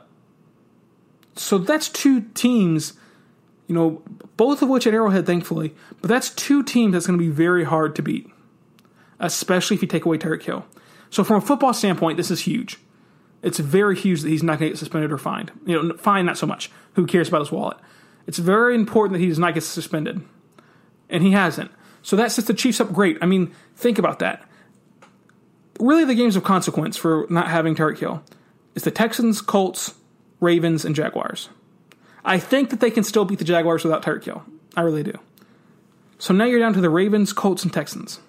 so 1.36 1.58
that's 1.58 1.90
two 1.90 2.22
teams 2.22 2.94
you 3.68 3.76
know, 3.76 4.02
both 4.38 4.62
of 4.62 4.70
which 4.70 4.86
at 4.88 4.94
Arrowhead, 4.94 5.26
thankfully. 5.26 5.74
But 6.02 6.10
that's 6.10 6.30
two 6.30 6.64
teams 6.64 6.94
that's 6.94 7.08
going 7.08 7.18
to 7.18 7.24
be 7.24 7.32
very 7.32 7.64
hard 7.64 7.96
to 7.96 8.02
beat, 8.02 8.30
especially 9.20 9.76
if 9.76 9.82
you 9.82 9.88
take 9.88 10.06
away 10.06 10.18
Tyreek 10.18 10.44
Hill. 10.44 10.66
So 11.10 11.24
from 11.24 11.38
a 11.38 11.42
football 11.42 11.74
standpoint, 11.74 12.18
this 12.18 12.32
is 12.32 12.42
huge. 12.42 12.78
It's 13.42 13.60
very 13.60 13.96
huge 13.96 14.22
that 14.22 14.30
he's 14.30 14.42
not 14.42 14.60
going 14.60 14.70
to 14.70 14.74
get 14.74 14.80
suspended 14.80 15.12
or 15.12 15.18
fined. 15.18 15.52
You 15.66 15.82
know, 15.84 15.98
fine 15.98 16.26
not 16.26 16.38
so 16.38 16.48
much. 16.48 16.72
Who 16.94 17.06
cares 17.06 17.28
about 17.28 17.42
his 17.42 17.52
wallet? 17.52 17.78
It's 18.26 18.40
very 18.40 18.74
important 18.74 19.14
that 19.14 19.20
he 19.20 19.28
does 19.28 19.40
not 19.40 19.54
get 19.54 19.64
suspended, 19.64 20.22
and 21.10 21.24
he 21.24 21.32
hasn't. 21.32 21.72
So 22.02 22.16
that 22.16 22.32
sets 22.32 22.48
the 22.48 22.54
Chiefs 22.54 22.80
up 22.80 22.94
great. 22.94 23.18
I 23.22 23.26
mean, 23.26 23.54
think 23.76 24.00
about 24.00 24.20
that. 24.20 24.48
Really, 25.80 26.06
the 26.06 26.16
games 26.16 26.36
of 26.36 26.44
consequence 26.44 26.96
for 26.96 27.28
not 27.30 27.48
having 27.48 27.76
Tyreek 27.76 28.00
Hill 28.00 28.24
is 28.76 28.84
the 28.84 28.92
Texans, 28.92 29.42
Colts, 29.42 29.94
Ravens, 30.40 30.86
and 30.86 30.96
Jaguars. 30.96 31.50
I 32.24 32.40
think 32.40 32.70
that 32.70 32.80
they 32.80 32.92
can 32.92 33.04
still 33.04 33.26
beat 33.26 33.40
the 33.40 33.46
Jaguars 33.46 33.84
without 33.84 34.04
Tyreek 34.04 34.24
Hill. 34.24 34.44
I 34.76 34.82
really 34.82 35.04
do. 35.04 35.14
So 36.18 36.34
now 36.34 36.46
you're 36.46 36.60
down 36.60 36.74
to 36.74 36.82
the 36.82 36.90
Ravens, 36.90 37.34
Colts, 37.34 37.64
and 37.64 37.74
Texans. 37.74 38.20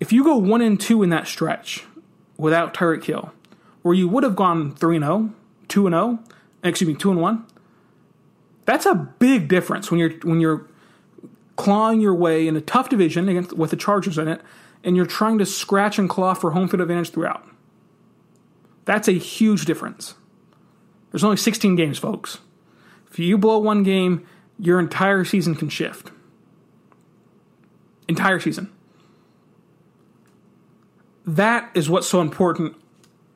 If 0.00 0.12
you 0.12 0.22
go 0.24 0.36
1 0.36 0.60
and 0.60 0.80
2 0.80 1.02
in 1.02 1.10
that 1.10 1.26
stretch 1.26 1.84
without 2.36 2.74
Tyreek 2.74 3.04
Hill, 3.04 3.32
where 3.82 3.94
you 3.94 4.08
would 4.08 4.22
have 4.22 4.36
gone 4.36 4.74
3 4.74 4.96
and 4.96 5.04
0, 5.04 5.34
2 5.68 5.88
0, 5.88 6.18
excuse 6.62 6.88
me, 6.88 6.94
2 6.94 7.10
and 7.10 7.20
1, 7.20 7.46
that's 8.64 8.86
a 8.86 8.94
big 8.94 9.48
difference 9.48 9.90
when 9.90 9.98
you're 9.98 10.12
when 10.22 10.40
you're 10.40 10.66
clawing 11.56 12.00
your 12.00 12.14
way 12.14 12.46
in 12.46 12.56
a 12.56 12.60
tough 12.60 12.88
division 12.88 13.28
against 13.28 13.52
with 13.54 13.70
the 13.70 13.76
Chargers 13.76 14.18
in 14.18 14.28
it 14.28 14.40
and 14.84 14.96
you're 14.96 15.06
trying 15.06 15.38
to 15.38 15.46
scratch 15.46 15.98
and 15.98 16.08
claw 16.08 16.34
for 16.34 16.52
home 16.52 16.68
field 16.68 16.80
advantage 16.80 17.10
throughout. 17.10 17.46
That's 18.84 19.08
a 19.08 19.12
huge 19.12 19.64
difference. 19.64 20.14
There's 21.10 21.24
only 21.24 21.36
16 21.36 21.76
games, 21.76 21.98
folks. 21.98 22.38
If 23.10 23.18
you 23.18 23.38
blow 23.38 23.58
one 23.58 23.82
game, 23.82 24.26
your 24.58 24.78
entire 24.78 25.24
season 25.24 25.54
can 25.54 25.68
shift. 25.68 26.10
Entire 28.06 28.40
season. 28.40 28.70
That 31.28 31.70
is 31.74 31.90
what's 31.90 32.08
so 32.08 32.22
important 32.22 32.74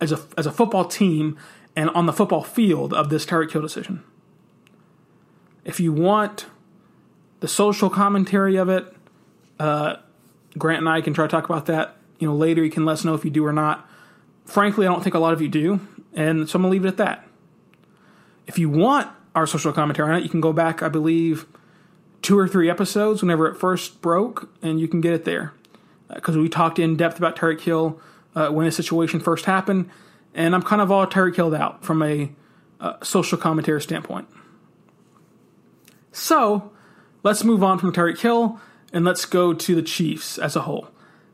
as 0.00 0.12
a, 0.12 0.20
as 0.38 0.46
a 0.46 0.50
football 0.50 0.86
team 0.86 1.36
and 1.76 1.90
on 1.90 2.06
the 2.06 2.12
football 2.14 2.42
field 2.42 2.94
of 2.94 3.10
this 3.10 3.26
Tyreek 3.26 3.52
Hill 3.52 3.60
decision. 3.60 4.02
If 5.66 5.78
you 5.78 5.92
want 5.92 6.46
the 7.40 7.48
social 7.48 7.90
commentary 7.90 8.56
of 8.56 8.70
it, 8.70 8.96
uh, 9.60 9.96
Grant 10.56 10.78
and 10.78 10.88
I 10.88 11.02
can 11.02 11.12
try 11.12 11.26
to 11.26 11.30
talk 11.30 11.44
about 11.44 11.66
that. 11.66 11.98
You 12.18 12.28
know, 12.28 12.34
later 12.34 12.64
you 12.64 12.70
can 12.70 12.86
let 12.86 12.94
us 12.94 13.04
know 13.04 13.12
if 13.12 13.26
you 13.26 13.30
do 13.30 13.44
or 13.44 13.52
not. 13.52 13.86
Frankly, 14.46 14.86
I 14.86 14.88
don't 14.90 15.02
think 15.02 15.14
a 15.14 15.18
lot 15.18 15.34
of 15.34 15.42
you 15.42 15.48
do, 15.48 15.86
and 16.14 16.48
so 16.48 16.56
I'm 16.56 16.62
gonna 16.62 16.72
leave 16.72 16.86
it 16.86 16.88
at 16.88 16.96
that. 16.96 17.26
If 18.46 18.58
you 18.58 18.70
want 18.70 19.10
our 19.34 19.46
social 19.46 19.70
commentary 19.70 20.08
on 20.08 20.16
it, 20.16 20.22
you 20.22 20.30
can 20.30 20.40
go 20.40 20.54
back, 20.54 20.82
I 20.82 20.88
believe, 20.88 21.44
two 22.22 22.38
or 22.38 22.48
three 22.48 22.70
episodes 22.70 23.20
whenever 23.20 23.46
it 23.48 23.56
first 23.56 24.00
broke, 24.00 24.48
and 24.62 24.80
you 24.80 24.88
can 24.88 25.02
get 25.02 25.12
it 25.12 25.26
there. 25.26 25.52
Because 26.14 26.36
we 26.36 26.48
talked 26.48 26.78
in 26.78 26.96
depth 26.96 27.18
about 27.18 27.36
Tyreek 27.36 27.60
Hill 27.60 28.00
uh, 28.34 28.48
when 28.48 28.66
the 28.66 28.72
situation 28.72 29.20
first 29.20 29.44
happened, 29.44 29.90
and 30.34 30.54
I'm 30.54 30.62
kind 30.62 30.80
of 30.80 30.90
all 30.90 31.06
Tyreek 31.06 31.36
Hilled 31.36 31.54
out 31.54 31.84
from 31.84 32.02
a 32.02 32.32
uh, 32.80 32.94
social 33.02 33.38
commentary 33.38 33.80
standpoint. 33.80 34.28
So, 36.10 36.72
let's 37.22 37.44
move 37.44 37.62
on 37.62 37.78
from 37.78 37.92
Tyreek 37.92 38.20
Hill 38.20 38.60
and 38.92 39.04
let's 39.04 39.24
go 39.24 39.54
to 39.54 39.74
the 39.74 39.82
Chiefs 39.82 40.38
as 40.38 40.56
a 40.56 40.62
whole. 40.62 40.88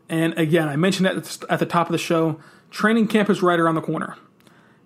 And 0.09 0.39
again, 0.39 0.69
I 0.69 0.77
mentioned 0.77 1.07
at 1.07 1.59
the 1.59 1.67
top 1.67 1.89
of 1.89 1.93
the 1.93 1.99
show, 1.99 2.41
training 2.71 3.09
camp 3.09 3.29
is 3.29 3.43
right 3.43 3.59
around 3.59 3.75
the 3.75 3.81
corner 3.81 4.17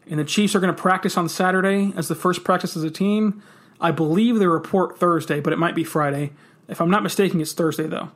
and 0.08 0.18
the 0.18 0.24
Chiefs 0.24 0.54
are 0.54 0.60
going 0.60 0.74
to 0.74 0.80
practice 0.80 1.16
on 1.16 1.28
Saturday 1.28 1.92
as 1.96 2.08
the 2.08 2.14
first 2.14 2.44
practice 2.44 2.76
as 2.76 2.82
a 2.82 2.90
team. 2.90 3.42
I 3.80 3.90
believe 3.90 4.38
they 4.38 4.46
report 4.46 4.98
Thursday, 4.98 5.40
but 5.40 5.52
it 5.52 5.58
might 5.58 5.74
be 5.74 5.84
Friday. 5.84 6.32
If 6.68 6.80
I'm 6.80 6.90
not 6.90 7.02
mistaken, 7.02 7.40
it's 7.40 7.52
Thursday 7.52 7.86
though, 7.86 8.10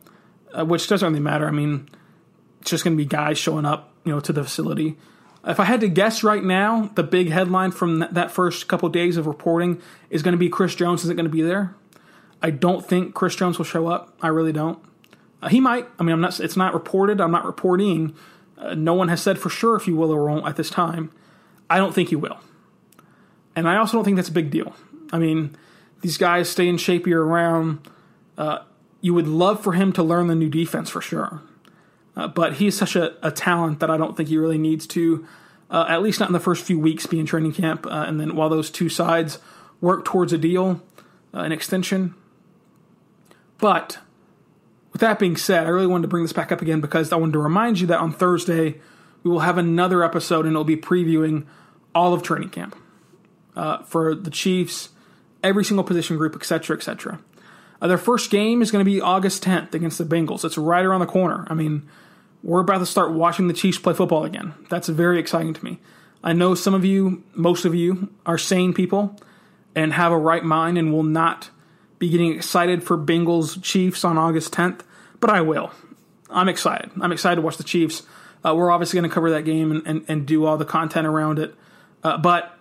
uh, 0.57 0.65
which 0.65 0.89
doesn't 0.89 1.09
really 1.09 1.21
matter. 1.21 1.47
I 1.47 1.51
mean, 1.51 1.89
it's 2.61 2.71
just 2.71 2.85
going 2.85 2.97
to 2.97 3.03
be 3.03 3.07
guys 3.07 3.39
showing 3.39 3.65
up, 3.65 3.93
you 4.05 4.13
know, 4.13 4.21
to 4.21 4.33
the 4.33 4.43
facility. 4.43 4.97
If 5.47 5.61
I 5.61 5.65
had 5.65 5.81
to 5.81 5.89
guess 5.89 6.25
right 6.25 6.43
now, 6.43 6.91
the 6.97 7.05
big 7.05 7.31
headline 7.31 7.71
from 7.71 8.01
that 8.11 8.33
first 8.33 8.67
couple 8.67 8.89
days 8.89 9.17
of 9.17 9.27
reporting 9.27 9.81
is 10.11 10.23
going 10.23 10.33
to 10.33 10.39
be 10.39 10.49
Chris 10.49 10.75
Jones 10.75 11.05
isn't 11.05 11.17
going 11.17 11.27
to 11.27 11.31
be 11.31 11.43
there. 11.43 11.77
I 12.43 12.51
don't 12.51 12.85
think 12.85 13.15
Chris 13.15 13.37
Jones 13.37 13.59
will 13.59 13.65
show 13.65 13.87
up. 13.87 14.17
I 14.21 14.29
really 14.29 14.53
don't. 14.53 14.79
Uh, 15.41 15.49
he 15.49 15.61
might. 15.61 15.87
I 15.99 16.03
mean, 16.03 16.15
I'm 16.15 16.21
not. 16.21 16.41
It's 16.41 16.57
not 16.57 16.75
reported. 16.75 17.21
I'm 17.21 17.31
not 17.31 17.45
reporting. 17.45 18.15
Uh, 18.59 18.75
no 18.75 18.95
one 18.95 19.09
has 19.09 19.23
said 19.23 19.39
for 19.39 19.51
sure 19.51 19.77
if 19.77 19.85
he 19.85 19.93
will 19.93 20.11
or 20.11 20.25
won't 20.25 20.47
at 20.47 20.57
this 20.57 20.71
time. 20.71 21.13
I 21.71 21.79
don't 21.79 21.95
think 21.95 22.09
he 22.09 22.17
will. 22.17 22.41
And 23.55 23.69
I 23.69 23.77
also 23.77 23.97
don't 23.97 24.05
think 24.05 24.17
that's 24.17 24.29
a 24.29 24.33
big 24.33 24.51
deal. 24.51 24.75
I 25.13 25.19
mean, 25.19 25.57
these 26.01 26.19
guys 26.19 26.49
stay 26.49 26.69
in 26.69 26.77
shape 26.77 27.07
year 27.07 27.23
round. 27.23 27.89
Uh, 28.37 28.61
you 29.01 29.15
would 29.15 29.29
love 29.29 29.63
for 29.63 29.73
him 29.73 29.93
to 29.93 30.03
learn 30.03 30.27
the 30.27 30.35
new 30.35 30.49
defense 30.49 30.91
for 30.91 31.01
sure. 31.01 31.43
Uh, 32.17 32.27
but 32.27 32.55
he's 32.55 32.77
such 32.77 32.97
a, 32.97 33.15
a, 33.27 33.31
talent 33.31 33.81
that 33.81 33.91
I 33.91 33.99
don't 33.99 34.17
think 34.17 34.31
he 34.31 34.39
really 34.39 34.57
needs 34.57 34.87
to, 34.89 35.27
uh, 35.71 35.85
at 35.89 36.03
least 36.03 36.19
not 36.19 36.31
in 36.31 36.33
the 36.33 36.41
first 36.41 36.65
few 36.65 36.79
weeks, 36.79 37.07
be 37.07 37.21
in 37.21 37.27
training 37.27 37.53
camp. 37.53 37.87
Uh, 37.87 38.05
and 38.07 38.19
then 38.19 38.35
while 38.35 38.49
those 38.49 38.71
two 38.71 38.89
sides 38.89 39.39
work 39.83 40.05
towards 40.05 40.33
a 40.33 40.39
deal, 40.39 40.81
uh, 41.35 41.41
an 41.41 41.53
extension. 41.53 42.15
But 43.59 43.99
with 44.93 45.03
that 45.03 45.19
being 45.19 45.37
said, 45.37 45.67
I 45.67 45.69
really 45.69 45.87
wanted 45.87 46.03
to 46.03 46.09
bring 46.09 46.25
this 46.25 46.33
back 46.33 46.51
up 46.51 46.63
again 46.63 46.81
because 46.81 47.13
I 47.13 47.17
wanted 47.17 47.35
to 47.35 47.39
remind 47.39 47.81
you 47.81 47.87
that 47.89 48.01
on 48.01 48.13
Thursday, 48.13 48.81
we 49.23 49.31
will 49.31 49.41
have 49.41 49.59
another 49.59 50.03
episode 50.03 50.47
and 50.47 50.53
it'll 50.53 50.65
be 50.65 50.77
previewing 50.77 51.45
all 51.95 52.15
of 52.15 52.23
training 52.23 52.51
camp 52.51 52.77
uh, 53.55 53.83
for 53.83 54.15
the 54.15 54.31
Chiefs, 54.31 54.91
every 55.43 55.65
single 55.65 55.85
position 55.85 56.17
group, 56.17 56.35
etc., 56.35 56.77
etc. 56.77 57.19
Uh, 57.81 57.87
their 57.87 57.99
first 57.99 58.31
game 58.31 58.63
is 58.63 58.71
going 58.71 58.85
to 58.85 58.91
be 58.91 59.01
August 59.01 59.45
10th 59.45 59.75
against 59.75 59.99
the 59.99 60.05
Bengals. 60.05 60.45
It's 60.45 60.59
right 60.59 60.85
around 60.85 61.01
the 61.01 61.07
corner. 61.07 61.47
I 61.49 61.55
mean, 61.55 61.89
we're 62.43 62.61
about 62.61 62.79
to 62.79 62.87
start 62.87 63.13
watching 63.13 63.49
the 63.49 63.55
Chiefs 63.55 63.79
play 63.79 63.95
football 63.95 64.25
again. 64.25 64.55
That's 64.69 64.89
very 64.89 65.19
exciting 65.19 65.55
to 65.55 65.65
me. 65.65 65.79
I 66.23 66.33
know 66.33 66.55
some 66.55 66.75
of 66.75 66.85
you, 66.85 67.23
most 67.35 67.65
of 67.65 67.75
you, 67.75 68.09
are 68.25 68.39
sane 68.39 68.73
people 68.73 69.17
and 69.75 69.93
have 69.93 70.13
a 70.13 70.19
right 70.19 70.43
mind 70.45 70.79
and 70.79 70.93
will 70.93 71.03
not 71.03 71.51
be 71.99 72.09
getting 72.09 72.35
excited 72.35 72.83
for 72.83 72.99
Bengals 72.99 73.63
Chiefs 73.63 74.05
on 74.05 74.19
August 74.19 74.53
10th, 74.53 74.81
but 75.21 75.31
I 75.31 75.41
will. 75.41 75.71
I'm 76.31 76.49
excited. 76.49 76.91
I'm 77.01 77.13
excited 77.13 77.37
to 77.37 77.43
watch 77.43 77.57
the 77.57 77.65
Chiefs. 77.65 78.03
Uh, 78.45 78.55
we're 78.55 78.71
obviously 78.71 78.99
going 78.99 79.09
to 79.09 79.15
cover 79.15 79.31
that 79.31 79.43
game 79.43 79.71
and, 79.71 79.87
and, 79.87 80.05
and, 80.09 80.27
do 80.27 80.45
all 80.45 80.57
the 80.57 80.65
content 80.65 81.07
around 81.07 81.39
it. 81.39 81.55
Uh, 82.03 82.17
but 82.19 82.57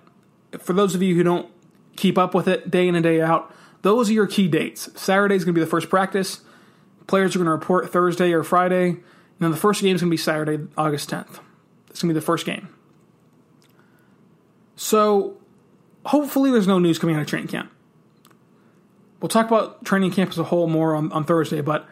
for 0.60 0.74
those 0.74 0.95
of 0.95 1.01
you 1.01 1.15
who 1.15 1.24
don't 1.24 1.51
keep 1.95 2.17
up 2.17 2.34
with 2.34 2.48
it 2.48 2.72
day 2.72 2.88
in 2.88 2.95
and 2.95 3.03
day 3.03 3.22
out, 3.22 3.53
those 3.86 4.10
are 4.10 4.13
your 4.13 4.27
key 4.27 4.50
dates. 4.50 4.89
Saturday 5.00 5.36
is 5.36 5.46
going 5.46 5.54
to 5.54 5.60
be 5.60 5.63
the 5.63 5.70
first 5.70 5.89
practice. 5.89 6.42
Players 7.08 7.36
are 7.36 7.39
going 7.39 7.46
to 7.46 7.51
report 7.51 7.92
Thursday 7.92 8.34
or 8.34 8.44
Friday. 8.44 8.89
And 8.89 9.04
then 9.39 9.51
the 9.51 9.58
first 9.58 9.82
game 9.82 9.96
is 9.96 10.01
going 10.01 10.10
to 10.10 10.13
be 10.13 10.18
Saturday, 10.18 10.68
August 10.77 11.10
10th. 11.10 11.39
It's 11.89 12.01
going 12.01 12.10
to 12.10 12.13
be 12.13 12.20
the 12.20 12.22
first 12.22 12.46
game. 12.46 12.70
So 14.75 15.38
hopefully 16.06 16.51
there's 16.51 16.68
no 16.68 16.80
news 16.80 17.00
coming 17.00 17.15
out 17.15 17.22
of 17.22 17.27
training 17.27 17.48
camp. 17.48 17.72
We'll 19.22 19.30
talk 19.30 19.48
about 19.48 19.86
training 19.86 20.12
camp 20.12 20.32
as 20.32 20.38
a 20.38 20.44
whole 20.44 20.68
more 20.68 20.96
on, 20.96 21.12
on 21.12 21.24
Thursday, 21.24 21.62
but 21.62 21.88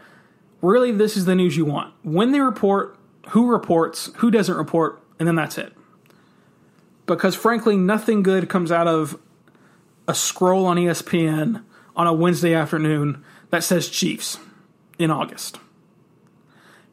Really, 0.63 0.93
this 0.93 1.17
is 1.17 1.25
the 1.25 1.35
news 1.35 1.57
you 1.57 1.65
want. 1.65 1.93
When 2.03 2.31
they 2.31 2.39
report, 2.39 2.97
who 3.31 3.47
reports, 3.47 4.09
who 4.15 4.31
doesn't 4.31 4.55
report, 4.55 5.03
and 5.19 5.27
then 5.27 5.35
that's 5.35 5.57
it. 5.57 5.73
Because 7.05 7.35
frankly, 7.35 7.75
nothing 7.75 8.23
good 8.23 8.47
comes 8.47 8.71
out 8.71 8.87
of 8.87 9.19
a 10.07 10.15
scroll 10.15 10.65
on 10.65 10.77
ESPN 10.77 11.63
on 11.95 12.07
a 12.07 12.13
Wednesday 12.13 12.53
afternoon 12.53 13.23
that 13.49 13.63
says 13.63 13.89
Chiefs 13.89 14.39
in 14.97 15.11
August. 15.11 15.59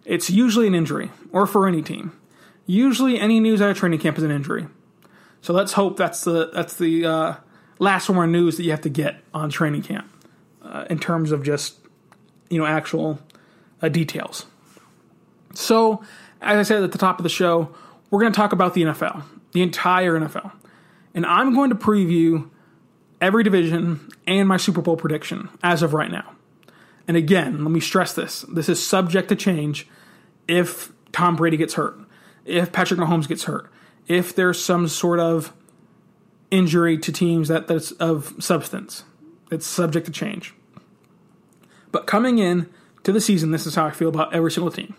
It's 0.05 0.31
usually 0.31 0.67
an 0.67 0.75
injury, 0.75 1.11
or 1.33 1.47
for 1.47 1.69
any 1.69 1.83
team. 1.83 2.13
Usually, 2.67 3.19
any 3.19 3.41
news 3.41 3.61
out 3.61 3.71
of 3.71 3.77
training 3.77 4.01
camp 4.01 4.19
is 4.19 4.25
an 4.25 4.31
injury. 4.31 4.67
So 5.43 5.53
let's 5.53 5.73
hope 5.73 5.97
that's 5.97 6.25
the 6.25 6.51
that's 6.53 6.77
the 6.77 7.07
uh, 7.07 7.35
last 7.79 8.09
more 8.09 8.27
news 8.27 8.57
that 8.57 8.65
you 8.65 8.71
have 8.71 8.81
to 8.83 8.89
get 8.89 9.23
on 9.33 9.51
training 9.51 9.83
camp 9.83 10.11
uh, 10.63 10.85
in 10.91 10.99
terms 10.99 11.33
of 11.33 11.43
just 11.43 11.79
you 12.49 12.59
know 12.59 12.67
actual 12.67 13.19
uh, 13.83 13.89
details. 13.89 14.47
So, 15.55 16.03
as 16.41 16.59
I 16.59 16.63
said 16.63 16.83
at 16.83 16.93
the 16.93 16.99
top 16.99 17.19
of 17.19 17.23
the 17.23 17.29
show, 17.29 17.75
we're 18.11 18.21
going 18.21 18.33
to 18.33 18.37
talk 18.37 18.53
about 18.53 18.75
the 18.75 18.83
NFL, 18.83 19.25
the 19.53 19.63
entire 19.63 20.19
NFL, 20.19 20.53
and 21.15 21.27
I'm 21.27 21.55
going 21.55 21.71
to 21.71 21.77
preview 21.77 22.49
every 23.21 23.45
division 23.45 24.09
and 24.27 24.49
my 24.49 24.57
Super 24.57 24.81
Bowl 24.81 24.97
prediction 24.97 25.49
as 25.63 25.83
of 25.83 25.95
right 25.95 26.11
now. 26.11 26.35
And 27.09 27.17
again, 27.17 27.65
let 27.65 27.71
me 27.71 27.81
stress 27.81 28.13
this: 28.13 28.45
this 28.49 28.69
is 28.69 28.85
subject 28.85 29.29
to 29.31 29.37
change 29.37 29.87
if 30.49 30.93
Tom 31.13 31.37
Brady 31.37 31.57
gets 31.57 31.75
hurt, 31.75 31.99
if 32.45 32.73
Patrick 32.73 33.01
Mahomes 33.01 33.29
gets 33.29 33.45
hurt, 33.45 33.71
if 34.07 34.35
there's 34.35 34.63
some 34.63 34.89
sort 34.89 35.21
of 35.21 35.53
injury 36.51 36.99
to 36.99 37.13
teams 37.13 37.49
that, 37.49 37.69
that's 37.69 37.93
of 37.93 38.35
substance. 38.39 39.05
It's 39.51 39.67
subject 39.67 40.07
to 40.07 40.13
change. 40.13 40.55
But 41.93 42.07
coming 42.07 42.39
in 42.39 42.69
to 43.03 43.13
the 43.13 43.21
season, 43.21 43.51
this 43.51 43.67
is 43.67 43.75
how 43.75 43.87
I 43.87 43.91
feel 43.91 44.09
about 44.09 44.35
every 44.35 44.51
single 44.51 44.71
team. 44.71 44.95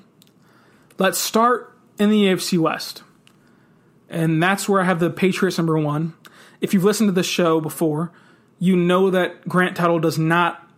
Let's 0.97 1.19
start 1.19 1.77
in 1.97 2.09
the 2.09 2.25
AFC 2.25 2.57
West. 2.57 3.03
And 4.09 4.43
that's 4.43 4.67
where 4.67 4.81
I 4.81 4.83
have 4.83 4.99
the 4.99 5.09
Patriots 5.09 5.57
number 5.57 5.77
one. 5.77 6.13
If 6.61 6.73
you've 6.73 6.83
listened 6.83 7.09
to 7.09 7.11
this 7.11 7.25
show 7.25 7.59
before, 7.59 8.11
you 8.59 8.75
know 8.75 9.09
that 9.09 9.47
Grant 9.47 9.75
Tuttle 9.75 9.99
does 9.99 10.17
not 10.17 10.69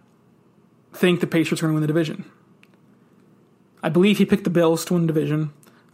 think 0.94 1.20
the 1.20 1.28
Patriots 1.28 1.62
are 1.62 1.68
going 1.68 1.74
to 1.74 1.76
win 1.76 1.82
the 1.82 1.88
division. 1.88 2.26
I 3.84 3.90
believe 3.90 4.18
he 4.18 4.26
picked 4.26 4.46
the 4.46 4.50
Bills 4.50 4.86
to 4.86 4.94
win 4.94 5.06
the 5.06 5.14
division. 5.14 5.52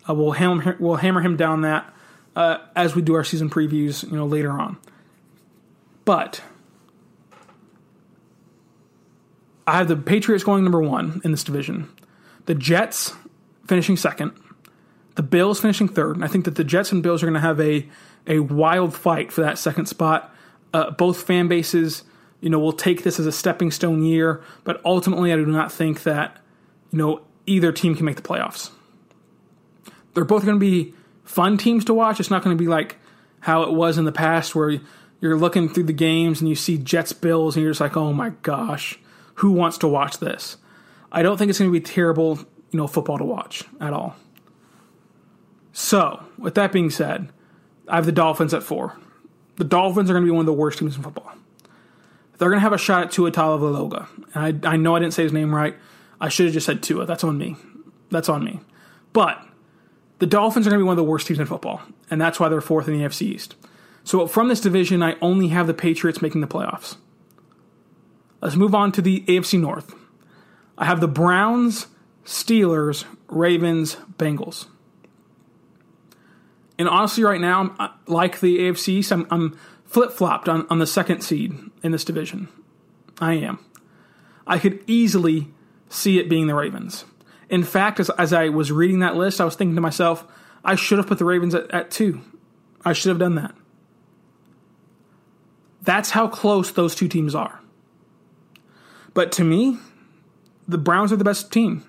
Uh, 0.08 0.14
we'll, 0.14 0.32
hammer, 0.34 0.78
we'll 0.80 0.98
hammer 0.98 1.22
him 1.22 1.36
down 1.36 1.62
that 1.62 1.92
uh, 2.36 2.60
as 2.76 2.96
we 2.96 3.02
do 3.02 3.16
our 3.16 3.24
season 3.24 3.50
previews, 3.50 4.04
you 4.04 4.16
know, 4.16 4.26
later 4.26 4.52
on. 4.52 4.78
But 6.06 6.42
I 9.66 9.78
have 9.78 9.88
the 9.88 9.96
Patriots 9.96 10.44
going 10.44 10.64
number 10.64 10.82
one 10.82 11.22
in 11.24 11.32
this 11.32 11.44
division, 11.44 11.90
the 12.46 12.56
Jets 12.56 13.14
finishing 13.68 13.98
second, 13.98 14.32
the 15.16 15.24
Bills 15.24 15.60
finishing 15.60 15.88
third. 15.88 16.16
And 16.16 16.26
I 16.26 16.28
think 16.28 16.46
that 16.46 16.56
the 16.56 16.64
Jets 16.64 16.92
and 16.92 17.04
Bills 17.04 17.22
are 17.22 17.26
going 17.26 17.36
to 17.36 17.40
have 17.40 17.60
a 17.60 17.88
a 18.30 18.40
wild 18.40 18.96
fight 18.96 19.32
for 19.32 19.42
that 19.42 19.58
second 19.58 19.88
spot. 19.88 20.34
Uh, 20.74 20.92
both 20.92 21.24
fan 21.24 21.48
bases, 21.48 22.04
you 22.40 22.50
know, 22.50 22.60
will 22.60 22.72
take 22.72 23.04
this 23.04 23.20
as 23.20 23.26
a 23.26 23.32
stepping 23.32 23.72
stone 23.72 24.04
year, 24.04 24.42
but 24.64 24.80
ultimately, 24.86 25.34
I 25.34 25.36
do 25.36 25.46
not 25.48 25.72
think 25.72 26.04
that 26.04 26.38
you 26.92 27.00
know 27.00 27.22
either 27.46 27.72
team 27.72 27.96
can 27.96 28.06
make 28.06 28.16
the 28.16 28.22
playoffs. 28.22 28.70
They're 30.14 30.24
both 30.24 30.46
going 30.46 30.60
to 30.60 30.60
be 30.60 30.94
fun 31.24 31.58
teams 31.58 31.84
to 31.86 31.94
watch. 31.94 32.20
It's 32.20 32.30
not 32.30 32.44
going 32.44 32.56
to 32.56 32.62
be 32.62 32.70
like 32.70 32.98
how 33.42 33.64
it 33.64 33.74
was 33.74 33.98
in 33.98 34.06
the 34.06 34.12
past 34.12 34.56
where 34.56 34.80
you're 35.22 35.38
looking 35.38 35.70
through 35.70 35.84
the 35.84 35.94
games 35.94 36.40
and 36.40 36.50
you 36.50 36.56
see 36.56 36.78
Jets 36.78 37.14
Bills 37.14 37.56
and 37.56 37.64
you're 37.64 37.72
just 37.72 37.82
like, 37.82 37.98
oh 37.98 38.14
my 38.14 38.30
gosh, 38.42 39.00
who 39.36 39.52
wants 39.52 39.78
to 39.80 39.88
watch 39.88 40.20
this? 40.20 40.58
I 41.12 41.24
don't 41.24 41.38
think 41.38 41.50
it's 41.50 41.60
going 41.60 41.72
to 41.72 41.80
be 41.80 41.84
terrible, 41.84 42.38
you 42.72 42.78
know, 42.78 42.88
football 42.88 43.18
to 43.18 43.24
watch 43.24 43.64
at 43.82 43.94
all. 43.94 44.16
So, 45.72 46.24
with 46.38 46.56
that 46.56 46.72
being 46.72 46.90
said, 46.90 47.32
I 47.90 47.96
have 47.96 48.06
the 48.06 48.12
Dolphins 48.12 48.54
at 48.54 48.64
four. 48.64 48.98
The 49.58 49.64
Dolphins 49.64 50.10
are 50.10 50.14
going 50.14 50.24
to 50.24 50.28
be 50.28 50.32
one 50.32 50.42
of 50.42 50.46
the 50.46 50.54
worst 50.54 50.80
teams 50.80 50.96
in 50.96 51.04
football. 51.04 51.32
They're 52.38 52.50
going 52.50 52.60
to 52.60 52.64
have 52.64 52.74
a 52.74 52.78
shot 52.78 53.04
at 53.04 53.12
Tua 53.12 53.32
Tagovailoa. 53.32 54.08
And 54.34 54.66
I, 54.66 54.74
I 54.74 54.78
know 54.78 54.96
I 54.96 55.00
didn't 55.00 55.14
say 55.14 55.24
his 55.24 55.34
name 55.34 55.54
right. 55.54 55.76
I 56.22 56.30
should 56.30 56.46
have 56.46 56.54
just 56.54 56.66
said 56.66 56.82
Tua. 56.82 57.06
That's 57.06 57.24
on 57.24 57.38
me. 57.38 57.58
That's 58.10 58.30
on 58.30 58.44
me. 58.44 58.62
But 59.12 59.44
the 60.20 60.26
Dolphins 60.26 60.66
are 60.66 60.70
going 60.70 60.80
to 60.80 60.84
be 60.84 60.88
one 60.88 60.94
of 60.94 61.04
the 61.04 61.10
worst 61.10 61.28
teams 61.28 61.40
in 61.40 61.46
football, 61.46 61.82
and 62.10 62.20
that's 62.20 62.40
why 62.40 62.50
they're 62.50 62.62
fourth 62.62 62.88
in 62.88 62.98
the 62.98 63.04
AFC 63.04 63.24
East. 63.24 63.56
So 64.04 64.26
from 64.28 64.48
this 64.48 64.62
division, 64.62 65.04
I 65.04 65.16
only 65.22 65.50
have 65.50 65.68
the 65.68 65.74
Patriots 65.74 66.22
making 66.22 66.42
the 66.42 66.48
playoffs. 66.48 66.98
Let's 68.42 68.56
move 68.56 68.74
on 68.74 68.92
to 68.94 69.02
the 69.02 69.22
AFC 69.22 69.60
North. 69.60 69.94
I 70.78 70.86
have 70.86 71.02
the 71.02 71.08
Browns, 71.08 71.88
Steelers, 72.24 73.06
Ravens, 73.28 73.98
Bengals. 74.18 74.68
And 76.80 76.88
honestly, 76.88 77.24
right 77.26 77.42
now, 77.42 77.76
uh, 77.78 77.90
like 78.08 78.40
the 78.40 78.58
AFC 78.60 78.88
East, 78.88 79.12
I'm, 79.12 79.28
I'm 79.30 79.60
flip 79.86 80.12
flopped 80.12 80.48
on, 80.48 80.66
on 80.70 80.80
the 80.80 80.88
second 80.88 81.22
seed 81.22 81.54
in 81.84 81.92
this 81.92 82.06
division. 82.06 82.48
I 83.20 83.34
am. 83.34 83.60
I 84.48 84.58
could 84.60 84.82
easily 84.88 85.50
see 85.90 86.20
it 86.20 86.30
being 86.30 86.48
the 86.48 86.56
Ravens. 86.56 87.04
In 87.50 87.64
fact, 87.64 88.00
as, 88.00 88.10
as 88.12 88.32
I 88.32 88.48
was 88.48 88.72
reading 88.72 89.00
that 89.00 89.18
list, 89.18 89.42
I 89.42 89.46
was 89.46 89.56
thinking 89.56 89.76
to 89.76 89.82
myself, 89.82 90.26
I 90.64 90.76
should 90.76 91.00
have 91.00 91.08
put 91.08 91.20
the 91.20 91.26
Ravens 91.26 91.54
at, 91.54 91.70
at 91.72 91.92
two. 91.92 92.22
I 92.86 92.94
should 92.94 93.10
have 93.10 93.20
done 93.20 93.36
that. 93.36 93.54
That's 95.82 96.12
how 96.12 96.28
close 96.28 96.72
those 96.72 96.96
two 96.96 97.10
teams 97.10 97.36
are. 97.36 97.60
But 99.14 99.32
to 99.34 99.44
me, 99.44 99.78
the 100.68 100.78
Browns 100.78 101.12
are 101.12 101.18
the 101.18 101.24
best 101.24 101.52
team. 101.52 101.84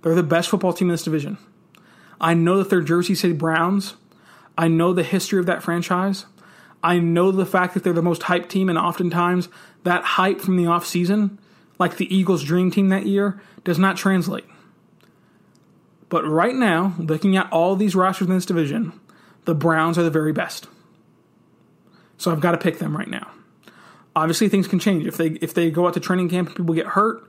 They're 0.00 0.14
the 0.14 0.22
best 0.22 0.48
football 0.48 0.72
team 0.72 0.88
in 0.88 0.94
this 0.94 1.02
division. 1.02 1.36
I 2.20 2.32
know 2.34 2.58
that 2.58 2.70
they're 2.70 2.80
Jersey 2.80 3.14
City 3.14 3.34
Browns. 3.34 3.94
I 4.56 4.68
know 4.68 4.92
the 4.92 5.02
history 5.02 5.38
of 5.38 5.46
that 5.46 5.62
franchise. 5.62 6.26
I 6.82 6.98
know 6.98 7.30
the 7.30 7.46
fact 7.46 7.74
that 7.74 7.82
they're 7.82 7.92
the 7.92 8.02
most 8.02 8.22
hyped 8.22 8.48
team, 8.48 8.68
and 8.68 8.78
oftentimes 8.78 9.48
that 9.82 10.04
hype 10.04 10.40
from 10.40 10.56
the 10.56 10.64
offseason, 10.64 11.38
like 11.78 11.96
the 11.96 12.14
Eagles' 12.14 12.44
dream 12.44 12.70
team 12.70 12.88
that 12.88 13.06
year, 13.06 13.40
does 13.64 13.78
not 13.78 13.96
translate. 13.96 14.44
But 16.08 16.26
right 16.26 16.54
now, 16.54 16.94
looking 16.98 17.36
at 17.36 17.50
all 17.52 17.74
these 17.76 17.96
rosters 17.96 18.28
in 18.28 18.34
this 18.34 18.46
division, 18.46 18.92
the 19.44 19.54
Browns 19.54 19.98
are 19.98 20.02
the 20.02 20.10
very 20.10 20.32
best. 20.32 20.68
So 22.18 22.30
I've 22.30 22.40
got 22.40 22.52
to 22.52 22.58
pick 22.58 22.78
them 22.78 22.96
right 22.96 23.08
now. 23.08 23.30
Obviously, 24.14 24.48
things 24.48 24.68
can 24.68 24.78
change 24.78 25.06
if 25.06 25.16
they 25.16 25.30
if 25.42 25.52
they 25.52 25.70
go 25.70 25.86
out 25.86 25.94
to 25.94 26.00
training 26.00 26.30
camp 26.30 26.48
and 26.48 26.56
people 26.56 26.74
get 26.74 26.86
hurt, 26.86 27.28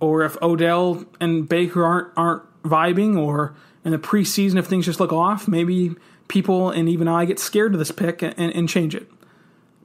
or 0.00 0.22
if 0.24 0.40
Odell 0.42 1.04
and 1.20 1.48
Baker 1.48 1.84
aren't 1.84 2.08
aren't 2.16 2.62
vibing, 2.62 3.16
or 3.16 3.54
in 3.84 3.92
the 3.92 3.98
preseason 3.98 4.58
if 4.58 4.66
things 4.66 4.86
just 4.86 4.98
look 4.98 5.12
off, 5.12 5.46
maybe 5.46 5.94
people 6.28 6.70
and 6.70 6.88
even 6.88 7.08
I 7.08 7.24
get 7.24 7.38
scared 7.38 7.72
of 7.72 7.78
this 7.78 7.90
pick 7.90 8.22
and, 8.22 8.38
and 8.38 8.68
change 8.68 8.94
it. 8.94 9.10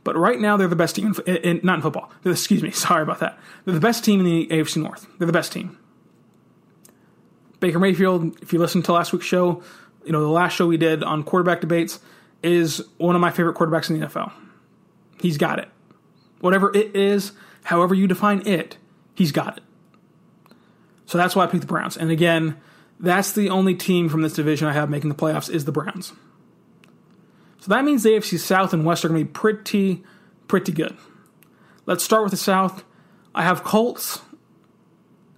But 0.04 0.18
right 0.18 0.40
now, 0.40 0.58
they're 0.58 0.68
the 0.68 0.76
best 0.76 0.96
team, 0.96 1.14
in, 1.28 1.36
in, 1.38 1.60
not 1.64 1.76
in 1.76 1.82
football. 1.82 2.12
Excuse 2.26 2.64
me, 2.64 2.72
sorry 2.72 3.04
about 3.04 3.20
that. 3.20 3.38
They're 3.66 3.74
the 3.74 3.80
best 3.80 4.04
team 4.04 4.20
in 4.20 4.26
the 4.26 4.48
AFC 4.48 4.82
North. 4.82 5.08
They're 5.18 5.28
the 5.28 5.34
best 5.34 5.52
team. 5.52 5.78
Baker 7.60 7.80
Mayfield, 7.80 8.42
if 8.42 8.54
you 8.54 8.60
listened 8.60 8.86
to 8.86 8.94
last 8.94 9.12
week's 9.12 9.26
show, 9.26 9.62
you 10.06 10.12
know, 10.12 10.22
the 10.22 10.30
last 10.30 10.54
show 10.54 10.66
we 10.66 10.78
did 10.78 11.04
on 11.04 11.24
quarterback 11.24 11.62
debates, 11.62 12.00
is 12.42 12.82
one 12.98 13.16
of 13.16 13.22
my 13.22 13.32
favorite 13.32 13.58
quarterbacks 13.58 13.90
in 13.90 14.00
the 14.00 14.08
NFL. 14.08 14.32
He's 15.20 15.38
got 15.38 15.60
it. 15.60 15.68
Whatever 16.40 16.76
it 16.76 16.96
is, 16.96 17.34
however 17.64 17.94
you 17.94 18.08
define 18.08 18.48
it, 18.48 18.78
he's 19.14 19.34
got 19.34 19.58
it. 19.58 19.64
So 21.06 21.18
that's 21.18 21.36
why 21.36 21.44
I 21.44 21.48
picked 21.48 21.62
the 21.62 21.68
Browns. 21.68 21.98
And 21.98 22.12
again, 22.12 22.58
that's 23.00 23.34
the 23.34 23.50
only 23.50 23.76
team 23.76 24.08
from 24.08 24.22
this 24.22 24.34
division 24.34 24.68
I 24.68 24.74
have 24.74 24.90
making 24.90 25.10
the 25.10 25.16
playoffs 25.16 25.50
is 25.50 25.66
the 25.66 25.72
Browns. 25.72 26.14
So 27.60 27.70
that 27.70 27.84
means 27.84 28.04
the 28.04 28.12
AFC 28.12 28.40
South 28.40 28.74
and 28.74 28.86
West 28.86 29.04
are 29.04 29.10
going 29.10 29.20
to 29.20 29.26
be 29.26 29.32
pretty, 29.32 30.04
pretty 30.48 30.72
good. 30.72 30.96
Let's 31.86 32.04
start 32.04 32.24
with 32.24 32.32
the 32.32 32.38
South. 32.38 32.84
I 33.36 33.44
have 33.44 33.64
Colts 33.64 34.22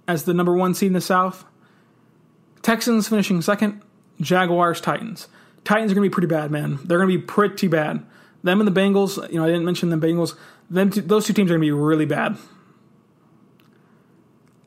as 0.06 0.24
the 0.24 0.34
number 0.34 0.56
one 0.56 0.74
seed 0.74 0.88
in 0.88 0.92
the 0.92 1.00
South. 1.00 1.44
Texans 2.62 3.08
finishing 3.08 3.42
second. 3.42 3.82
Jaguars, 4.20 4.80
Titans. 4.80 5.28
Titans 5.64 5.90
are 5.90 5.94
going 5.94 6.04
to 6.04 6.10
be 6.10 6.12
pretty 6.12 6.28
bad, 6.28 6.50
man. 6.50 6.78
They're 6.84 6.98
going 6.98 7.10
to 7.10 7.18
be 7.18 7.22
pretty 7.22 7.68
bad. 7.68 8.04
Them 8.42 8.60
and 8.60 8.66
the 8.66 8.80
Bengals, 8.80 9.30
you 9.30 9.38
know, 9.38 9.44
I 9.44 9.48
didn't 9.48 9.64
mention 9.64 9.90
the 9.90 9.96
Bengals. 9.96 10.36
Them, 10.70 10.90
those 10.90 11.26
two 11.26 11.32
teams 11.32 11.50
are 11.50 11.54
going 11.54 11.60
to 11.60 11.66
be 11.66 11.70
really 11.72 12.06
bad. 12.06 12.36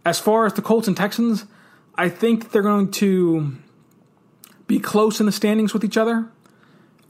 As 0.05 0.19
far 0.19 0.45
as 0.45 0.53
the 0.53 0.61
Colts 0.61 0.87
and 0.87 0.95
Texans, 0.95 1.45
I 1.95 2.09
think 2.09 2.51
they're 2.51 2.61
going 2.61 2.91
to 2.91 3.57
be 4.67 4.79
close 4.79 5.19
in 5.19 5.25
the 5.25 5.31
standings 5.31 5.73
with 5.73 5.83
each 5.83 5.97
other. 5.97 6.29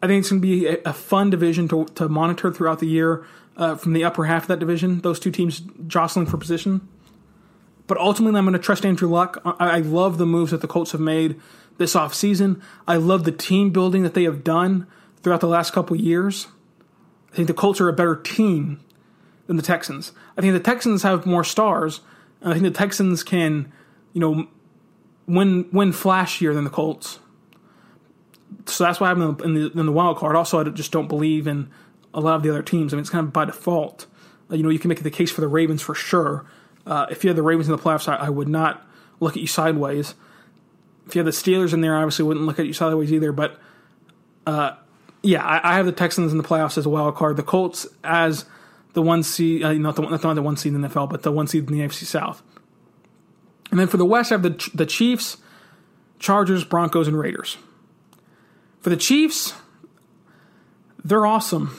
I 0.05 0.07
think 0.07 0.19
it's 0.19 0.29
going 0.29 0.39
to 0.39 0.47
be 0.47 0.67
a, 0.67 0.77
a 0.85 0.93
fun 0.93 1.31
division 1.31 1.67
to, 1.69 1.85
to 1.95 2.07
monitor 2.07 2.51
throughout 2.51 2.77
the 2.77 2.85
year 2.85 3.25
uh, 3.57 3.75
from 3.75 3.93
the 3.93 4.03
upper 4.03 4.25
half 4.25 4.43
of 4.43 4.47
that 4.49 4.59
division. 4.59 5.01
Those 5.01 5.19
two 5.19 5.31
teams 5.31 5.63
jostling 5.87 6.27
for 6.27 6.37
position. 6.37 6.87
But 7.87 7.97
ultimately, 7.97 8.37
I'm 8.37 8.45
going 8.45 8.53
to 8.53 8.59
trust 8.59 8.85
Andrew 8.85 9.09
Luck. 9.09 9.41
I, 9.43 9.77
I 9.77 9.79
love 9.79 10.19
the 10.19 10.27
moves 10.27 10.51
that 10.51 10.61
the 10.61 10.67
Colts 10.67 10.91
have 10.91 11.01
made 11.01 11.41
this 11.79 11.95
offseason. 11.95 12.61
I 12.87 12.97
love 12.97 13.23
the 13.23 13.31
team 13.31 13.71
building 13.71 14.03
that 14.03 14.13
they 14.13 14.25
have 14.25 14.43
done 14.43 14.85
throughout 15.23 15.41
the 15.41 15.47
last 15.47 15.73
couple 15.73 15.95
years. 15.95 16.49
I 17.33 17.35
think 17.35 17.47
the 17.47 17.55
Colts 17.55 17.81
are 17.81 17.89
a 17.89 17.93
better 17.93 18.15
team 18.15 18.79
than 19.47 19.57
the 19.57 19.63
Texans. 19.63 20.11
I 20.37 20.41
think 20.41 20.53
the 20.53 20.59
Texans 20.59 21.01
have 21.01 21.25
more 21.25 21.43
stars, 21.43 22.01
and 22.41 22.51
I 22.51 22.53
think 22.53 22.63
the 22.63 22.77
Texans 22.77 23.23
can, 23.23 23.73
you 24.13 24.21
know, 24.21 24.47
win 25.25 25.67
win 25.71 25.93
flashier 25.93 26.53
than 26.53 26.63
the 26.63 26.69
Colts. 26.69 27.17
So 28.65 28.83
that's 28.83 28.99
why 28.99 29.11
I'm 29.11 29.21
in 29.21 29.37
the, 29.37 29.43
in 29.43 29.53
the, 29.53 29.79
in 29.79 29.85
the 29.85 29.91
wild 29.91 30.17
card. 30.17 30.35
Also, 30.35 30.59
I 30.59 30.63
just 30.69 30.91
don't 30.91 31.07
believe 31.07 31.47
in 31.47 31.69
a 32.13 32.19
lot 32.19 32.35
of 32.35 32.43
the 32.43 32.49
other 32.49 32.63
teams. 32.63 32.93
I 32.93 32.95
mean, 32.95 33.01
it's 33.01 33.09
kind 33.09 33.27
of 33.27 33.33
by 33.33 33.45
default. 33.45 34.07
Uh, 34.49 34.55
you 34.55 34.63
know, 34.63 34.69
you 34.69 34.79
can 34.79 34.89
make 34.89 35.03
the 35.03 35.11
case 35.11 35.31
for 35.31 35.41
the 35.41 35.47
Ravens 35.47 35.81
for 35.81 35.93
sure. 35.93 36.45
Uh, 36.85 37.05
if 37.09 37.23
you 37.23 37.29
had 37.29 37.37
the 37.37 37.43
Ravens 37.43 37.67
in 37.67 37.75
the 37.75 37.81
playoffs, 37.81 38.07
I, 38.07 38.15
I, 38.15 38.29
would 38.29 38.47
not 38.47 38.85
look 39.19 39.35
at 39.35 39.41
you 39.41 39.47
sideways. 39.47 40.13
If 41.07 41.15
you 41.15 41.19
had 41.19 41.27
the 41.27 41.31
Steelers 41.31 41.73
in 41.73 41.81
there, 41.81 41.95
I 41.95 42.01
obviously 42.01 42.25
wouldn't 42.25 42.45
look 42.45 42.59
at 42.59 42.67
you 42.67 42.73
sideways 42.73 43.11
either. 43.11 43.31
But 43.31 43.59
uh, 44.45 44.75
yeah, 45.23 45.43
I, 45.43 45.73
I, 45.73 45.75
have 45.75 45.85
the 45.85 45.91
Texans 45.91 46.31
in 46.31 46.37
the 46.37 46.43
playoffs 46.43 46.77
as 46.77 46.85
a 46.85 46.89
wild 46.89 47.15
card. 47.15 47.37
The 47.37 47.43
Colts 47.43 47.87
as 48.03 48.45
the 48.93 49.01
one 49.01 49.23
seed, 49.23 49.63
uh, 49.63 49.73
not 49.73 49.95
the 49.95 50.03
not 50.03 50.21
the 50.21 50.41
one 50.41 50.57
seed 50.57 50.73
in 50.73 50.81
the 50.81 50.87
NFL, 50.87 51.09
but 51.09 51.23
the 51.23 51.31
one 51.31 51.47
seed 51.47 51.69
in 51.69 51.77
the 51.77 51.83
AFC 51.83 52.05
South. 52.05 52.43
And 53.71 53.79
then 53.79 53.87
for 53.87 53.97
the 53.97 54.05
West, 54.05 54.31
I 54.31 54.35
have 54.35 54.43
the 54.43 54.69
the 54.73 54.85
Chiefs, 54.85 55.37
Chargers, 56.19 56.63
Broncos, 56.63 57.07
and 57.07 57.17
Raiders. 57.17 57.57
For 58.85 58.91
the 58.91 58.97
Chiefs, 58.97 59.55
they're 61.03 61.25
awesome. 61.25 61.75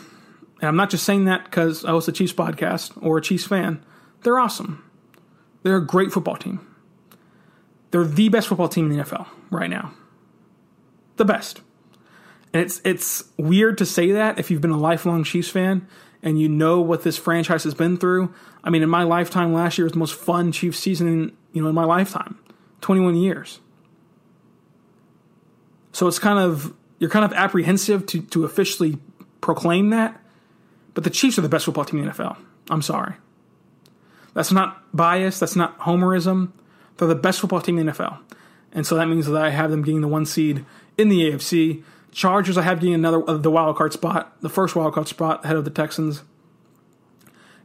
And 0.61 0.67
I'm 0.67 0.75
not 0.75 0.91
just 0.91 1.05
saying 1.05 1.27
that 1.27 1.45
because 1.45 1.85
I 1.85 1.93
was 1.93 2.09
a 2.09 2.13
Chiefs 2.13 2.33
podcast 2.33 3.01
or 3.01 3.19
a 3.19 3.23
Chiefs 3.23 3.47
fan. 3.47 3.81
They're 4.25 4.41
awesome. 4.41 4.85
They're 5.63 5.77
a 5.77 5.87
great 5.87 6.11
football 6.11 6.35
team. 6.35 6.67
They're 7.93 8.03
the 8.03 8.29
best 8.29 8.49
football 8.49 8.69
team 8.69 8.91
in 8.91 8.99
the 8.99 9.05
NFL 9.05 9.29
right 9.51 9.71
now. 9.71 9.93
The 11.15 11.25
best. 11.25 11.61
And 12.53 12.61
it's 12.65 12.81
it's 12.85 13.23
weird 13.37 13.79
to 13.79 13.87
say 13.87 14.11
that 14.11 14.41
if 14.41 14.51
you've 14.51 14.61
been 14.61 14.73
a 14.73 14.77
lifelong 14.77 15.23
Chiefs 15.23 15.49
fan 15.49 15.87
and 16.25 16.41
you 16.41 16.49
know 16.49 16.81
what 16.81 17.05
this 17.05 17.17
franchise 17.17 17.63
has 17.63 17.75
been 17.75 17.99
through. 17.99 18.35
I 18.65 18.71
mean, 18.71 18.83
in 18.83 18.91
my 18.91 19.05
lifetime, 19.05 19.53
last 19.53 19.79
year 19.79 19.85
was 19.85 19.93
the 19.93 20.01
most 20.01 20.17
fun 20.17 20.51
Chiefs 20.51 20.81
season, 20.81 21.07
in, 21.07 21.37
you 21.53 21.63
know, 21.63 21.69
in 21.69 21.75
my 21.77 21.85
lifetime, 21.85 22.41
21 22.81 23.15
years. 23.15 23.61
So 25.93 26.09
it's 26.09 26.19
kind 26.19 26.41
of 26.41 26.75
you're 26.99 27.11
kind 27.11 27.25
of 27.25 27.33
apprehensive 27.33 28.07
to 28.07 28.23
to 28.23 28.45
officially 28.45 28.99
proclaim 29.41 29.91
that, 29.91 30.21
but 30.95 31.05
the 31.05 31.11
Chiefs 31.11 31.39
are 31.39 31.43
the 31.43 31.49
best 31.49 31.65
football 31.65 31.85
team 31.85 32.01
in 32.01 32.07
the 32.07 32.13
NFL. 32.13 32.37
I'm 32.71 32.83
sorry. 32.83 33.15
That's 34.35 34.53
not 34.53 34.83
bias. 34.95 35.39
That's 35.39 35.57
not 35.57 35.79
homerism. 35.81 36.53
They're 36.97 37.09
the 37.09 37.15
best 37.15 37.41
football 37.41 37.61
team 37.61 37.79
in 37.79 37.87
the 37.87 37.93
NFL. 37.93 38.19
And 38.73 38.87
so 38.87 38.95
that 38.97 39.07
means 39.07 39.27
that 39.27 39.43
I 39.43 39.51
have 39.51 39.71
them 39.71 39.83
getting 39.83 40.03
the 40.03 40.09
one 40.09 40.27
seed 40.27 40.65
in 40.99 41.09
the 41.09 41.31
AFC. 41.31 41.83
Chargers, 42.13 42.59
I 42.59 42.63
have 42.63 42.81
getting 42.81 42.95
another 42.95 43.23
uh, 43.29 43.37
the 43.37 43.51
wild 43.51 43.77
card 43.77 43.93
spot, 43.93 44.37
the 44.41 44.49
first 44.49 44.77
wild 44.77 44.95
card 44.95 45.09
spot 45.09 45.45
ahead 45.45 45.57
of 45.57 45.65
the 45.65 45.71
Texans. 45.71 46.23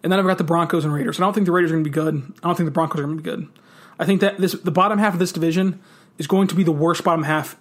And 0.04 0.12
then 0.12 0.20
I've 0.20 0.26
got 0.26 0.38
the 0.38 0.44
Broncos 0.44 0.84
and 0.84 0.94
Raiders. 0.94 1.18
And 1.18 1.24
I 1.24 1.28
don't 1.28 1.34
think 1.34 1.46
the 1.46 1.52
Raiders 1.52 1.72
are 1.72 1.76
going 1.76 1.84
to 1.84 1.90
be 1.90 1.94
good. 1.94 2.34
I 2.42 2.48
don't 2.48 2.56
think 2.56 2.68
the 2.68 2.72
Broncos 2.72 3.00
are 3.00 3.04
going 3.04 3.18
to 3.18 3.24
be 3.24 3.30
good. 3.30 3.48
I 4.00 4.06
think 4.06 4.22
that 4.22 4.38
this 4.38 4.54
the 4.54 4.72
bottom 4.72 4.98
half 4.98 5.14
of 5.14 5.20
this 5.20 5.32
division 5.32 5.80
is 6.18 6.28
going 6.28 6.48
to 6.48 6.56
be 6.56 6.64
the 6.64 6.72
worst 6.72 7.04
bottom 7.04 7.24
half, 7.24 7.58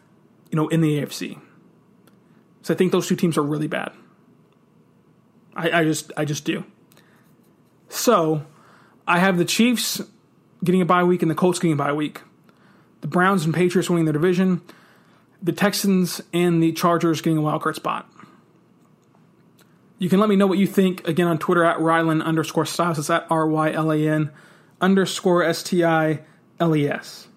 you 0.50 0.56
know, 0.56 0.68
in 0.68 0.80
the 0.80 1.00
AFC. 1.00 1.38
So 2.62 2.74
I 2.74 2.76
think 2.76 2.92
those 2.92 3.06
two 3.06 3.16
teams 3.16 3.38
are 3.38 3.42
really 3.42 3.68
bad. 3.68 3.92
I, 5.54 5.80
I 5.80 5.84
just 5.84 6.12
I 6.16 6.24
just 6.24 6.44
do. 6.44 6.64
So 7.88 8.44
I 9.06 9.18
have 9.18 9.38
the 9.38 9.44
Chiefs 9.44 10.00
getting 10.62 10.80
a 10.80 10.86
bye 10.86 11.04
week 11.04 11.22
and 11.22 11.30
the 11.30 11.34
Colts 11.34 11.58
getting 11.58 11.72
a 11.72 11.76
bye 11.76 11.92
week. 11.92 12.20
The 13.00 13.08
Browns 13.08 13.44
and 13.44 13.54
Patriots 13.54 13.88
winning 13.88 14.04
their 14.04 14.12
division. 14.12 14.62
The 15.42 15.52
Texans 15.52 16.20
and 16.32 16.62
the 16.62 16.72
Chargers 16.72 17.20
getting 17.20 17.38
a 17.38 17.40
wild 17.40 17.62
card 17.62 17.76
spot. 17.76 18.08
You 19.98 20.08
can 20.08 20.20
let 20.20 20.28
me 20.28 20.36
know 20.36 20.46
what 20.46 20.58
you 20.58 20.66
think 20.66 21.06
again 21.06 21.26
on 21.26 21.38
Twitter 21.38 21.64
at 21.64 21.78
Rylan 21.78 22.22
underscore 22.22 22.66
Stiles. 22.66 22.98
It's 22.98 23.10
at 23.10 23.26
R 23.30 23.46
Y 23.46 23.72
L 23.72 23.90
A 23.90 24.08
N 24.08 24.30
underscore 24.80 25.42
S 25.42 25.62
T 25.62 25.84
I 25.84 26.20
L 26.58 26.76
E 26.76 26.88
S. 26.88 27.28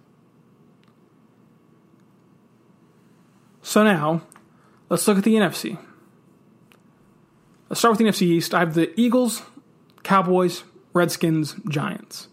So 3.62 3.84
now, 3.84 4.22
let's 4.94 5.08
look 5.08 5.18
at 5.18 5.24
the 5.24 5.34
NFC. 5.34 5.76
Let's 7.68 7.80
start 7.80 7.94
with 7.94 7.98
the 7.98 8.06
NFC 8.06 8.28
East. 8.28 8.54
I 8.54 8.60
have 8.60 8.76
the 8.76 8.94
Eagles, 9.00 9.42
Cowboys, 10.04 10.64
Redskins, 10.94 11.56
Giants. 11.68 12.28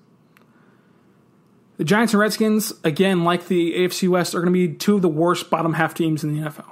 The 1.79 1.85
Giants 1.85 2.13
and 2.13 2.21
Redskins, 2.21 2.75
again, 2.85 3.25
like 3.25 3.49
the 3.49 3.73
AFC 3.73 4.11
West, 4.11 4.35
are 4.35 4.43
going 4.43 4.53
to 4.53 4.69
be 4.69 4.75
two 4.75 4.97
of 4.97 5.01
the 5.01 5.09
worst 5.09 5.49
bottom 5.49 5.73
half 5.73 5.95
teams 5.95 6.23
in 6.23 6.35
the 6.35 6.51
NFL. 6.51 6.71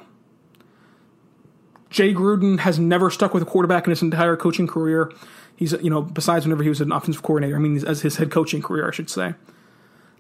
Jay 1.89 2.13
Gruden 2.13 2.59
has 2.59 2.79
never 2.79 3.11
stuck 3.11 3.33
with 3.33 3.43
a 3.43 3.47
quarterback 3.47 3.87
in 3.87 3.91
his 3.91 4.03
entire 4.03 4.37
coaching 4.37 4.67
career. 4.67 5.11
He's, 5.57 5.73
you 5.73 5.89
know, 5.89 6.03
besides 6.03 6.45
whenever 6.45 6.63
he 6.63 6.69
was 6.69 6.83
an 6.83 6.93
offensive 6.93 7.23
coordinator, 7.23 7.57
I 7.57 7.61
mean, 7.61 7.83
as 7.87 8.03
his 8.03 8.17
head 8.17 8.31
coaching 8.31 8.61
career, 8.61 8.87
I 8.87 8.91
should 8.91 9.09
say. 9.09 9.33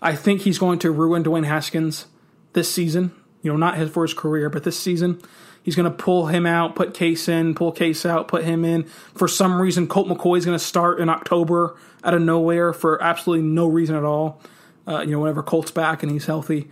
I 0.01 0.17
think 0.17 0.41
he's 0.41 0.59
going 0.59 0.79
to 0.79 0.91
ruin 0.91 1.25
Dwayne 1.25 1.45
Haskins 1.45 2.07
this 2.55 2.73
season. 2.73 3.13
You 3.43 3.51
know, 3.51 3.59
not 3.59 3.77
his 3.77 3.91
for 3.91 4.05
his 4.05 4.15
career, 4.15 4.49
but 4.49 4.65
this 4.65 4.81
season. 4.81 5.21
He's 5.69 5.77
going 5.77 5.85
to 5.85 5.95
pull 5.95 6.29
him 6.29 6.47
out, 6.47 6.77
put 6.77 6.95
Case 6.95 7.29
in, 7.29 7.55
pull 7.55 7.73
Case 7.73 8.07
out, 8.07 8.27
put 8.27 8.43
him 8.43 8.65
in. 8.65 8.85
For 8.85 9.29
some 9.29 9.61
reason, 9.61 9.87
Colt 9.87 10.09
McCoy 10.09 10.39
is 10.39 10.47
going 10.47 10.59
to 10.59 10.65
start 10.65 10.99
in 10.99 11.11
October 11.11 11.77
out 12.03 12.15
of 12.15 12.23
nowhere 12.23 12.73
for 12.73 13.03
absolutely 13.03 13.45
no 13.45 13.67
reason 13.67 13.95
at 13.95 14.03
all. 14.03 14.41
Uh, 14.87 15.03
you 15.03 15.11
know, 15.11 15.21
whenever 15.21 15.43
Colt's 15.43 15.71
back 15.71 16.03
and 16.03 16.11
he's 16.11 16.25
healthy. 16.25 16.71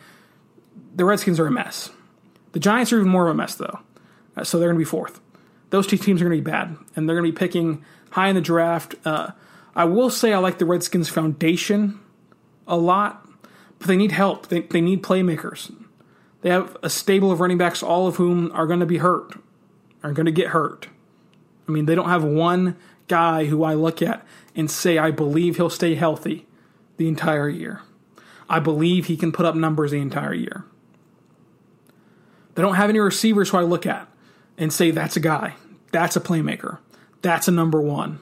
The 0.94 1.04
Redskins 1.04 1.38
are 1.38 1.46
a 1.46 1.50
mess. 1.50 1.90
The 2.52 2.58
Giants 2.58 2.90
are 2.90 2.96
even 2.96 3.10
more 3.10 3.28
of 3.28 3.34
a 3.34 3.36
mess, 3.36 3.56
though. 3.56 3.80
Uh, 4.34 4.44
so 4.44 4.58
they're 4.58 4.68
going 4.68 4.78
to 4.78 4.86
be 4.86 4.88
fourth. 4.88 5.20
Those 5.68 5.86
two 5.86 5.98
teams 5.98 6.22
are 6.22 6.24
going 6.24 6.38
to 6.38 6.42
be 6.42 6.50
bad, 6.50 6.74
and 6.96 7.06
they're 7.06 7.20
going 7.20 7.30
to 7.30 7.38
be 7.38 7.38
picking 7.38 7.84
high 8.12 8.28
in 8.28 8.34
the 8.34 8.40
draft. 8.40 8.94
Uh, 9.04 9.32
I 9.74 9.84
will 9.84 10.08
say 10.08 10.32
I 10.32 10.38
like 10.38 10.56
the 10.56 10.64
Redskins' 10.64 11.10
foundation 11.10 12.00
a 12.66 12.78
lot, 12.78 13.28
but 13.78 13.88
they 13.88 13.96
need 13.98 14.12
help. 14.12 14.46
They, 14.46 14.62
they 14.62 14.80
need 14.80 15.02
playmakers. 15.02 15.70
They 16.42 16.50
have 16.50 16.76
a 16.82 16.90
stable 16.90 17.32
of 17.32 17.40
running 17.40 17.58
backs, 17.58 17.82
all 17.82 18.06
of 18.06 18.16
whom 18.16 18.50
are 18.52 18.66
going 18.66 18.80
to 18.80 18.86
be 18.86 18.98
hurt, 18.98 19.34
are 20.02 20.12
going 20.12 20.26
to 20.26 20.32
get 20.32 20.48
hurt. 20.48 20.88
I 21.68 21.72
mean, 21.72 21.86
they 21.86 21.94
don't 21.94 22.08
have 22.08 22.22
one 22.22 22.76
guy 23.08 23.46
who 23.46 23.64
I 23.64 23.74
look 23.74 24.02
at 24.02 24.24
and 24.54 24.70
say, 24.70 24.98
I 24.98 25.10
believe 25.10 25.56
he'll 25.56 25.70
stay 25.70 25.94
healthy 25.94 26.46
the 26.96 27.08
entire 27.08 27.48
year. 27.48 27.82
I 28.48 28.60
believe 28.60 29.06
he 29.06 29.16
can 29.16 29.32
put 29.32 29.46
up 29.46 29.54
numbers 29.54 29.90
the 29.90 29.98
entire 29.98 30.34
year. 30.34 30.64
They 32.54 32.62
don't 32.62 32.74
have 32.74 32.90
any 32.90 33.00
receivers 33.00 33.50
who 33.50 33.58
I 33.58 33.62
look 33.62 33.86
at 33.86 34.08
and 34.56 34.72
say, 34.72 34.90
that's 34.90 35.16
a 35.16 35.20
guy, 35.20 35.54
that's 35.92 36.16
a 36.16 36.20
playmaker, 36.20 36.78
that's 37.22 37.48
a 37.48 37.52
number 37.52 37.80
one. 37.80 38.20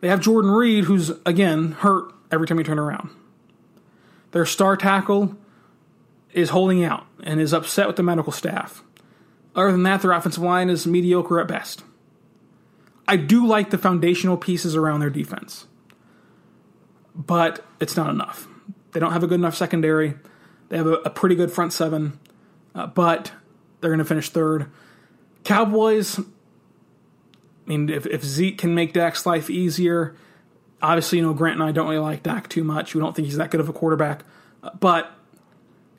They 0.00 0.08
have 0.08 0.20
Jordan 0.20 0.50
Reed, 0.50 0.84
who's, 0.84 1.10
again, 1.26 1.72
hurt 1.72 2.12
every 2.30 2.46
time 2.46 2.58
you 2.58 2.64
turn 2.64 2.78
around. 2.78 3.10
Their 4.32 4.46
star 4.46 4.76
tackle 4.76 5.36
is 6.32 6.50
holding 6.50 6.84
out 6.84 7.06
and 7.22 7.40
is 7.40 7.52
upset 7.52 7.86
with 7.86 7.96
the 7.96 8.02
medical 8.02 8.32
staff. 8.32 8.82
Other 9.54 9.72
than 9.72 9.82
that, 9.82 10.02
their 10.02 10.12
offensive 10.12 10.42
line 10.42 10.70
is 10.70 10.86
mediocre 10.86 11.40
at 11.40 11.48
best. 11.48 11.82
I 13.06 13.16
do 13.16 13.46
like 13.46 13.70
the 13.70 13.78
foundational 13.78 14.36
pieces 14.36 14.74
around 14.74 15.00
their 15.00 15.10
defense, 15.10 15.66
but 17.14 17.64
it's 17.80 17.96
not 17.96 18.10
enough. 18.10 18.48
They 18.92 19.00
don't 19.00 19.12
have 19.12 19.24
a 19.24 19.26
good 19.26 19.40
enough 19.40 19.56
secondary. 19.56 20.14
They 20.68 20.76
have 20.78 20.86
a, 20.86 20.94
a 20.94 21.10
pretty 21.10 21.34
good 21.34 21.50
front 21.50 21.72
seven, 21.72 22.18
uh, 22.74 22.86
but 22.86 23.32
they're 23.80 23.90
going 23.90 23.98
to 23.98 24.04
finish 24.04 24.30
third. 24.30 24.70
Cowboys, 25.44 26.18
I 26.18 26.24
mean, 27.66 27.90
if, 27.90 28.06
if 28.06 28.24
Zeke 28.24 28.56
can 28.58 28.74
make 28.74 28.92
Dak's 28.92 29.26
life 29.26 29.50
easier, 29.50 30.14
obviously, 30.80 31.18
you 31.18 31.24
know, 31.24 31.34
Grant 31.34 31.60
and 31.60 31.68
I 31.68 31.72
don't 31.72 31.88
really 31.88 31.98
like 31.98 32.22
Dak 32.22 32.48
too 32.48 32.64
much. 32.64 32.94
We 32.94 33.00
don't 33.00 33.14
think 33.14 33.26
he's 33.26 33.36
that 33.36 33.50
good 33.50 33.60
of 33.60 33.68
a 33.68 33.72
quarterback, 33.72 34.24
but 34.78 35.10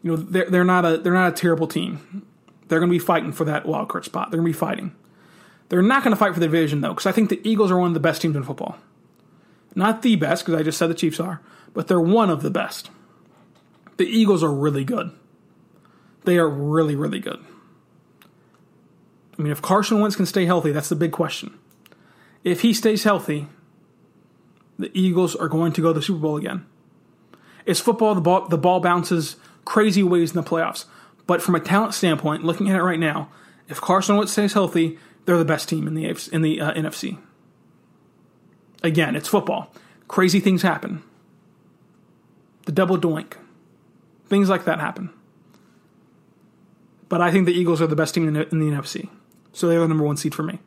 you 0.04 0.12
know 0.12 0.18
they're 0.18 0.50
they're 0.50 0.64
not 0.64 0.86
a 0.86 0.98
they're 0.98 1.14
not 1.14 1.34
a 1.34 1.36
terrible 1.36 1.68
team. 1.68 2.28
They're 2.68 2.80
going 2.80 2.90
to 2.90 2.96
be 2.96 3.00
fighting 3.00 3.32
for 3.32 3.46
that 3.46 3.66
wild 3.66 3.90
card 3.90 4.06
spot. 4.06 4.30
They're 4.30 4.40
going 4.40 4.52
to 4.52 4.56
be 4.56 4.60
fighting. 4.60 4.96
They're 5.70 5.82
not 5.82 6.04
going 6.04 6.14
to 6.14 6.20
fight 6.20 6.34
for 6.34 6.40
the 6.40 6.46
division 6.46 6.82
though, 6.82 6.90
because 6.90 7.06
I 7.06 7.12
think 7.12 7.30
the 7.30 7.42
Eagles 7.48 7.72
are 7.72 7.80
one 7.80 7.88
of 7.88 7.94
the 7.94 8.00
best 8.00 8.22
teams 8.22 8.36
in 8.36 8.44
football. 8.44 8.78
Not 9.76 10.04
the 10.04 10.16
best, 10.16 10.46
because 10.46 10.60
I 10.60 10.64
just 10.64 10.78
said 10.78 10.88
the 10.88 10.94
Chiefs 10.94 11.20
are, 11.20 11.42
but 11.74 11.88
they're 11.88 12.00
one 12.00 12.30
of 12.30 12.44
the 12.44 12.52
best. 12.52 12.92
The 13.98 14.06
Eagles 14.06 14.44
are 14.44 14.54
really 14.54 14.84
good. 14.84 15.12
They 16.26 16.38
are 16.38 16.50
really 16.50 16.96
really 16.96 17.20
good. 17.20 17.44
I 19.38 19.42
mean, 19.42 19.52
if 19.52 19.62
Carson 19.62 20.00
Wentz 20.00 20.16
can 20.16 20.26
stay 20.26 20.46
healthy, 20.46 20.72
that's 20.72 20.90
the 20.90 20.96
big 20.96 21.12
question. 21.12 21.58
If 22.44 22.62
he 22.62 22.74
stays 22.74 23.04
healthy, 23.04 23.48
the 24.78 24.92
Eagles 24.94 25.36
are 25.36 25.48
going 25.48 25.72
to 25.74 25.82
go 25.82 25.88
to 25.88 26.00
the 26.00 26.06
Super 26.06 26.20
Bowl 26.20 26.38
again. 26.38 26.66
It's 27.66 27.80
football. 27.80 28.16
The 28.16 28.22
ball 28.22 28.48
the 28.48 28.58
ball 28.58 28.80
bounces 28.80 29.38
crazy 29.66 30.04
ways 30.04 30.32
in 30.32 30.36
the 30.36 30.48
playoffs. 30.48 30.86
But 31.26 31.42
from 31.42 31.56
a 31.56 31.60
talent 31.60 31.94
standpoint, 31.94 32.44
looking 32.44 32.70
at 32.70 32.76
it 32.76 32.84
right 32.84 33.00
now, 33.00 33.30
if 33.70 33.80
Carson 33.80 34.18
Wentz 34.18 34.32
stays 34.32 34.54
healthy, 34.54 34.98
they're 35.26 35.38
the 35.38 35.46
best 35.46 35.70
team 35.70 35.88
in 35.88 35.94
the 35.94 36.06
in 36.32 36.42
the 36.42 36.60
uh, 36.60 36.74
NFC. 36.74 37.18
Again, 38.82 39.16
it's 39.16 39.30
football. 39.30 39.74
Crazy 40.08 40.40
things 40.40 40.62
happen. 40.62 41.02
The 42.66 42.72
double 42.72 42.98
doink, 42.98 43.36
things 44.28 44.50
like 44.50 44.66
that 44.66 44.80
happen. 44.80 45.10
But 47.10 47.22
I 47.22 47.32
think 47.32 47.46
the 47.46 47.54
Eagles 47.54 47.82
are 47.82 47.88
the 47.88 47.96
best 47.96 48.14
team 48.14 48.28
in 48.28 48.34
the, 48.34 48.50
in 48.50 48.60
the 48.60 48.76
NFC, 48.76 49.10
so 49.54 49.68
they're 49.68 49.80
the 49.80 49.88
number 49.88 50.04
one 50.04 50.18
seed 50.18 50.34
for 50.34 50.44
me. 50.44 50.60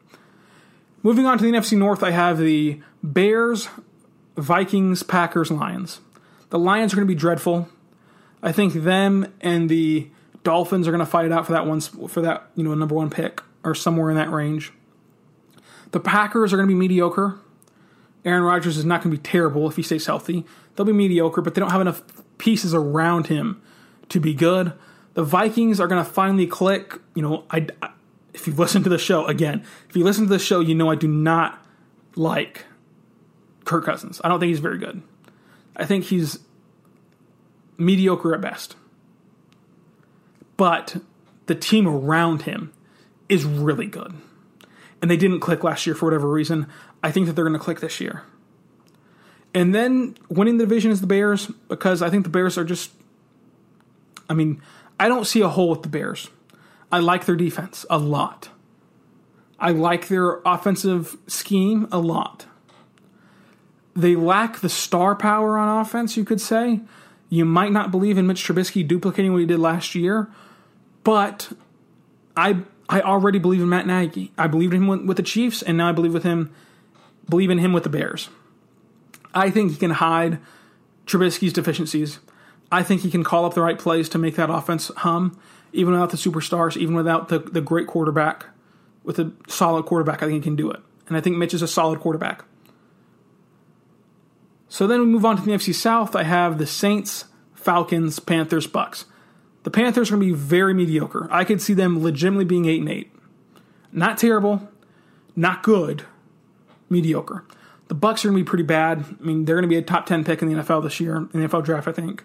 Moving 1.02 1.26
on 1.26 1.38
to 1.38 1.44
the 1.44 1.50
NFC 1.50 1.76
North, 1.76 2.02
I 2.02 2.10
have 2.10 2.38
the 2.38 2.80
Bears, 3.02 3.68
Vikings, 4.36 5.02
Packers, 5.02 5.50
Lions. 5.50 6.00
The 6.50 6.58
Lions 6.58 6.92
are 6.92 6.96
going 6.96 7.06
to 7.06 7.12
be 7.12 7.18
dreadful. 7.18 7.68
I 8.42 8.52
think 8.52 8.74
them 8.74 9.32
and 9.40 9.68
the 9.68 10.08
Dolphins 10.42 10.86
are 10.86 10.92
going 10.92 11.00
to 11.00 11.06
fight 11.06 11.26
it 11.26 11.32
out 11.32 11.46
for 11.46 11.52
that 11.52 11.66
one 11.66 11.80
for 11.80 12.20
that 12.20 12.50
you 12.54 12.62
know 12.62 12.74
number 12.74 12.94
one 12.94 13.10
pick 13.10 13.42
or 13.64 13.74
somewhere 13.74 14.10
in 14.10 14.16
that 14.16 14.30
range. 14.30 14.72
The 15.90 16.00
Packers 16.00 16.52
are 16.52 16.56
going 16.56 16.68
to 16.68 16.72
be 16.72 16.78
mediocre. 16.78 17.38
Aaron 18.24 18.42
Rodgers 18.42 18.76
is 18.76 18.84
not 18.84 19.02
going 19.02 19.14
to 19.14 19.20
be 19.20 19.22
terrible 19.22 19.68
if 19.68 19.76
he 19.76 19.82
stays 19.82 20.06
healthy. 20.06 20.44
They'll 20.74 20.86
be 20.86 20.92
mediocre, 20.92 21.42
but 21.42 21.54
they 21.54 21.60
don't 21.60 21.70
have 21.70 21.80
enough 21.80 22.02
pieces 22.38 22.74
around 22.74 23.28
him 23.28 23.62
to 24.08 24.20
be 24.20 24.34
good. 24.34 24.72
The 25.14 25.22
Vikings 25.22 25.80
are 25.80 25.86
going 25.86 26.04
to 26.04 26.10
finally 26.10 26.46
click. 26.46 26.98
You 27.14 27.22
know, 27.22 27.44
I, 27.50 27.68
I 27.80 27.90
if 28.34 28.46
you've 28.46 28.58
listened 28.58 28.84
to 28.84 28.90
the 28.90 28.98
show 28.98 29.26
again, 29.26 29.64
if 29.88 29.96
you 29.96 30.04
listen 30.04 30.24
to 30.24 30.30
the 30.30 30.38
show, 30.38 30.60
you 30.60 30.74
know 30.74 30.90
I 30.90 30.94
do 30.94 31.08
not 31.08 31.64
like 32.14 32.66
Kirk 33.64 33.84
Cousins. 33.84 34.20
I 34.22 34.28
don't 34.28 34.40
think 34.40 34.50
he's 34.50 34.60
very 34.60 34.78
good. 34.78 35.02
I 35.76 35.86
think 35.86 36.04
he's 36.04 36.38
mediocre 37.78 38.34
at 38.34 38.40
best. 38.40 38.76
But 40.56 40.96
the 41.46 41.54
team 41.54 41.86
around 41.86 42.42
him 42.42 42.72
is 43.28 43.44
really 43.44 43.86
good. 43.86 44.14
And 45.02 45.10
they 45.10 45.16
didn't 45.16 45.40
click 45.40 45.62
last 45.62 45.86
year 45.86 45.94
for 45.94 46.06
whatever 46.06 46.28
reason. 46.28 46.66
I 47.02 47.10
think 47.10 47.26
that 47.26 47.34
they're 47.34 47.44
going 47.44 47.58
to 47.58 47.64
click 47.64 47.80
this 47.80 48.00
year. 48.00 48.22
And 49.54 49.74
then 49.74 50.16
winning 50.28 50.58
the 50.58 50.64
division 50.64 50.90
is 50.90 51.00
the 51.00 51.06
Bears 51.06 51.46
because 51.68 52.02
I 52.02 52.10
think 52.10 52.24
the 52.24 52.30
Bears 52.30 52.58
are 52.58 52.64
just. 52.64 52.90
I 54.28 54.34
mean, 54.34 54.60
I 54.98 55.08
don't 55.08 55.26
see 55.26 55.40
a 55.40 55.48
hole 55.48 55.70
with 55.70 55.82
the 55.82 55.88
Bears. 55.88 56.30
I 56.90 56.98
like 56.98 57.26
their 57.26 57.36
defense 57.36 57.86
a 57.88 57.98
lot. 57.98 58.48
I 59.58 59.70
like 59.70 60.08
their 60.08 60.40
offensive 60.44 61.16
scheme 61.26 61.88
a 61.90 61.98
lot. 61.98 62.46
They 63.94 64.14
lack 64.14 64.60
the 64.60 64.68
star 64.68 65.14
power 65.14 65.56
on 65.56 65.80
offense, 65.80 66.16
you 66.16 66.24
could 66.24 66.40
say. 66.40 66.80
You 67.28 67.44
might 67.44 67.72
not 67.72 67.90
believe 67.90 68.18
in 68.18 68.26
Mitch 68.26 68.44
Trubisky 68.44 68.86
duplicating 68.86 69.32
what 69.32 69.40
he 69.40 69.46
did 69.46 69.58
last 69.58 69.94
year, 69.94 70.28
but 71.02 71.52
I 72.36 72.62
I 72.88 73.00
already 73.00 73.38
believe 73.38 73.60
in 73.60 73.68
Matt 73.68 73.86
Nagy. 73.86 74.32
I 74.38 74.46
believed 74.46 74.74
in 74.74 74.82
him 74.84 75.06
with, 75.06 75.16
the 75.16 75.22
Chiefs, 75.22 75.62
and 75.62 75.76
now 75.76 75.88
I 75.88 75.92
believe 75.92 76.14
with 76.14 76.22
him, 76.22 76.52
believe 77.28 77.50
in 77.50 77.58
him 77.58 77.72
with 77.72 77.82
the 77.82 77.88
Bears. 77.88 78.28
I 79.34 79.50
think 79.50 79.72
he 79.72 79.76
can 79.76 79.90
hide 79.90 80.38
Trubisky's 81.04 81.52
deficiencies. 81.52 82.20
I 82.70 82.82
think 82.82 83.02
he 83.02 83.10
can 83.10 83.24
call 83.24 83.44
up 83.44 83.54
the 83.54 83.62
right 83.62 83.78
plays 83.78 84.08
to 84.10 84.18
make 84.18 84.36
that 84.36 84.50
offense 84.50 84.90
hum, 84.98 85.38
even 85.72 85.94
without 85.94 86.10
the 86.10 86.16
superstars, 86.16 86.76
even 86.76 86.94
without 86.94 87.28
the, 87.28 87.40
the 87.40 87.60
great 87.60 87.86
quarterback. 87.86 88.46
With 89.02 89.18
a 89.18 89.32
solid 89.46 89.84
quarterback, 89.84 90.22
I 90.22 90.26
think 90.26 90.34
he 90.34 90.40
can 90.40 90.56
do 90.56 90.70
it. 90.70 90.80
And 91.06 91.16
I 91.16 91.20
think 91.20 91.36
Mitch 91.36 91.54
is 91.54 91.62
a 91.62 91.68
solid 91.68 92.00
quarterback. 92.00 92.44
So 94.68 94.86
then 94.86 95.00
we 95.00 95.06
move 95.06 95.24
on 95.24 95.36
to 95.36 95.42
the 95.42 95.50
NFC 95.52 95.74
South. 95.74 96.16
I 96.16 96.24
have 96.24 96.58
the 96.58 96.66
Saints, 96.66 97.26
Falcons, 97.54 98.18
Panthers, 98.18 98.66
Bucks. 98.66 99.06
The 99.62 99.70
Panthers 99.70 100.10
are 100.10 100.16
going 100.16 100.28
to 100.28 100.34
be 100.34 100.40
very 100.40 100.74
mediocre. 100.74 101.28
I 101.30 101.44
could 101.44 101.60
see 101.60 101.74
them 101.74 102.02
legitimately 102.02 102.44
being 102.44 102.66
8 102.66 102.80
and 102.80 102.88
8. 102.88 103.12
Not 103.92 104.18
terrible, 104.18 104.68
not 105.34 105.62
good, 105.62 106.04
mediocre. 106.88 107.44
The 107.88 107.94
Bucks 107.94 108.24
are 108.24 108.28
going 108.28 108.38
to 108.38 108.44
be 108.44 108.48
pretty 108.48 108.64
bad. 108.64 109.04
I 109.20 109.24
mean, 109.24 109.44
they're 109.44 109.56
going 109.56 109.62
to 109.62 109.68
be 109.68 109.76
a 109.76 109.82
top 109.82 110.06
10 110.06 110.24
pick 110.24 110.42
in 110.42 110.48
the 110.48 110.54
NFL 110.54 110.82
this 110.82 111.00
year, 111.00 111.16
in 111.16 111.40
the 111.40 111.48
NFL 111.48 111.64
draft, 111.64 111.88
I 111.88 111.92
think. 111.92 112.24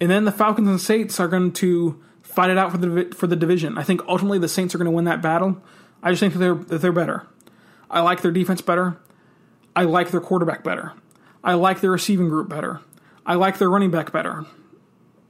And 0.00 0.10
then 0.10 0.24
the 0.24 0.32
Falcons 0.32 0.68
and 0.68 0.80
Saints 0.80 1.20
are 1.20 1.28
going 1.28 1.52
to 1.52 2.02
fight 2.22 2.50
it 2.50 2.58
out 2.58 2.72
for 2.72 2.78
the 2.78 3.14
for 3.14 3.26
the 3.26 3.36
division. 3.36 3.78
I 3.78 3.82
think 3.82 4.00
ultimately 4.08 4.38
the 4.38 4.48
Saints 4.48 4.74
are 4.74 4.78
going 4.78 4.86
to 4.86 4.90
win 4.90 5.04
that 5.04 5.22
battle. 5.22 5.62
I 6.02 6.10
just 6.10 6.20
think 6.20 6.32
that 6.32 6.38
they're 6.40 6.54
that 6.54 6.80
they're 6.80 6.92
better. 6.92 7.26
I 7.90 8.00
like 8.00 8.22
their 8.22 8.32
defense 8.32 8.62
better. 8.62 8.98
I 9.74 9.84
like 9.84 10.10
their 10.10 10.20
quarterback 10.20 10.62
better. 10.62 10.92
I 11.42 11.54
like 11.54 11.80
their 11.80 11.90
receiving 11.90 12.28
group 12.28 12.48
better. 12.48 12.80
I 13.26 13.34
like 13.34 13.58
their 13.58 13.70
running 13.70 13.90
back 13.90 14.12
better. 14.12 14.46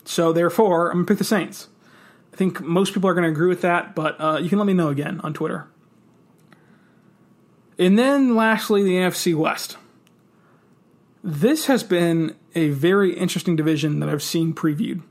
So 0.04 0.32
therefore, 0.32 0.90
I'm 0.90 0.98
gonna 0.98 1.06
pick 1.06 1.18
the 1.18 1.24
Saints. 1.24 1.68
I 2.32 2.36
think 2.36 2.60
most 2.60 2.94
people 2.94 3.08
are 3.08 3.14
gonna 3.14 3.28
agree 3.28 3.48
with 3.48 3.60
that, 3.62 3.94
but 3.94 4.20
uh, 4.20 4.38
you 4.40 4.48
can 4.48 4.58
let 4.58 4.66
me 4.66 4.74
know 4.74 4.88
again 4.88 5.20
on 5.22 5.32
Twitter. 5.32 5.68
And 7.78 7.98
then 7.98 8.34
lastly, 8.34 8.82
the 8.82 8.96
NFC 8.96 9.34
West. 9.34 9.76
This 11.24 11.66
has 11.66 11.82
been 11.82 12.36
a 12.54 12.70
very 12.70 13.14
interesting 13.14 13.56
division 13.56 14.00
that 14.00 14.08
I've 14.08 14.22
seen 14.22 14.54
previewed. 14.54 15.02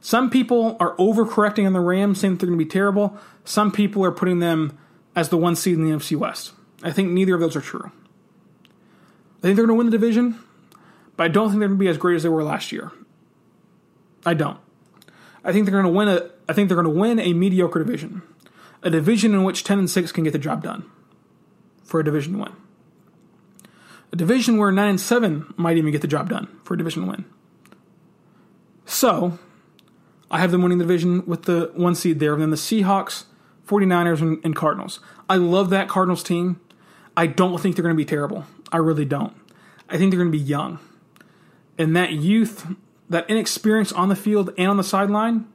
Some 0.00 0.30
people 0.30 0.76
are 0.78 0.94
overcorrecting 0.96 1.66
on 1.66 1.72
the 1.72 1.80
Rams, 1.80 2.20
saying 2.20 2.34
that 2.34 2.40
they're 2.40 2.48
going 2.48 2.58
to 2.58 2.64
be 2.64 2.70
terrible. 2.70 3.18
Some 3.44 3.72
people 3.72 4.04
are 4.04 4.12
putting 4.12 4.38
them 4.38 4.78
as 5.16 5.28
the 5.28 5.36
one 5.36 5.56
seed 5.56 5.74
in 5.74 5.84
the 5.84 5.90
NFC 5.90 6.16
West. 6.16 6.52
I 6.82 6.92
think 6.92 7.10
neither 7.10 7.34
of 7.34 7.40
those 7.40 7.56
are 7.56 7.60
true. 7.60 7.90
I 9.38 9.42
think 9.42 9.56
they're 9.56 9.66
going 9.66 9.68
to 9.68 9.74
win 9.74 9.86
the 9.86 9.92
division, 9.92 10.38
but 11.16 11.24
I 11.24 11.28
don't 11.28 11.48
think 11.48 11.60
they're 11.60 11.68
going 11.68 11.78
to 11.78 11.84
be 11.84 11.88
as 11.88 11.96
great 11.96 12.16
as 12.16 12.22
they 12.24 12.28
were 12.28 12.42
last 12.42 12.72
year. 12.72 12.90
I 14.26 14.34
don't. 14.34 14.58
I 15.44 15.52
think 15.52 15.64
they're 15.66 15.80
going 15.80 15.92
to 15.92 15.96
win 15.96 16.08
a. 16.08 16.30
I 16.48 16.52
think 16.52 16.68
they're 16.68 16.80
going 16.80 16.92
to 16.92 17.00
win 17.00 17.20
a 17.20 17.32
mediocre 17.32 17.78
division, 17.78 18.22
a 18.82 18.90
division 18.90 19.32
in 19.34 19.44
which 19.44 19.64
ten 19.64 19.78
and 19.78 19.88
six 19.88 20.10
can 20.10 20.24
get 20.24 20.32
the 20.32 20.38
job 20.38 20.62
done, 20.62 20.90
for 21.84 22.00
a 22.00 22.04
division 22.04 22.38
win. 22.38 22.52
A 24.12 24.16
division 24.16 24.56
where 24.56 24.72
nine 24.72 24.90
and 24.90 25.00
seven 25.00 25.52
might 25.56 25.76
even 25.76 25.92
get 25.92 26.00
the 26.00 26.08
job 26.08 26.30
done 26.30 26.48
for 26.64 26.74
a 26.74 26.78
division 26.78 27.06
win. 27.06 27.24
So, 28.86 29.38
I 30.30 30.40
have 30.40 30.50
them 30.50 30.62
winning 30.62 30.78
the 30.78 30.84
division 30.84 31.24
with 31.26 31.44
the 31.44 31.70
one 31.74 31.94
seed 31.94 32.18
there, 32.18 32.32
and 32.32 32.42
then 32.42 32.50
the 32.50 32.56
Seahawks, 32.56 33.24
49ers, 33.66 34.20
and, 34.20 34.40
and 34.44 34.56
Cardinals. 34.56 35.00
I 35.28 35.36
love 35.36 35.70
that 35.70 35.88
Cardinals 35.88 36.22
team. 36.22 36.60
I 37.16 37.26
don't 37.26 37.60
think 37.60 37.76
they're 37.76 37.82
going 37.82 37.94
to 37.94 37.96
be 37.96 38.04
terrible. 38.04 38.44
I 38.70 38.78
really 38.78 39.04
don't. 39.04 39.34
I 39.88 39.96
think 39.96 40.10
they're 40.10 40.20
going 40.20 40.32
to 40.32 40.38
be 40.38 40.44
young. 40.44 40.78
And 41.78 41.96
that 41.96 42.12
youth 42.12 42.66
that 43.08 43.28
inexperience 43.30 43.92
on 43.92 44.08
the 44.08 44.16
field 44.16 44.52
and 44.58 44.68
on 44.68 44.76
the 44.76 44.84
sideline 44.84 45.46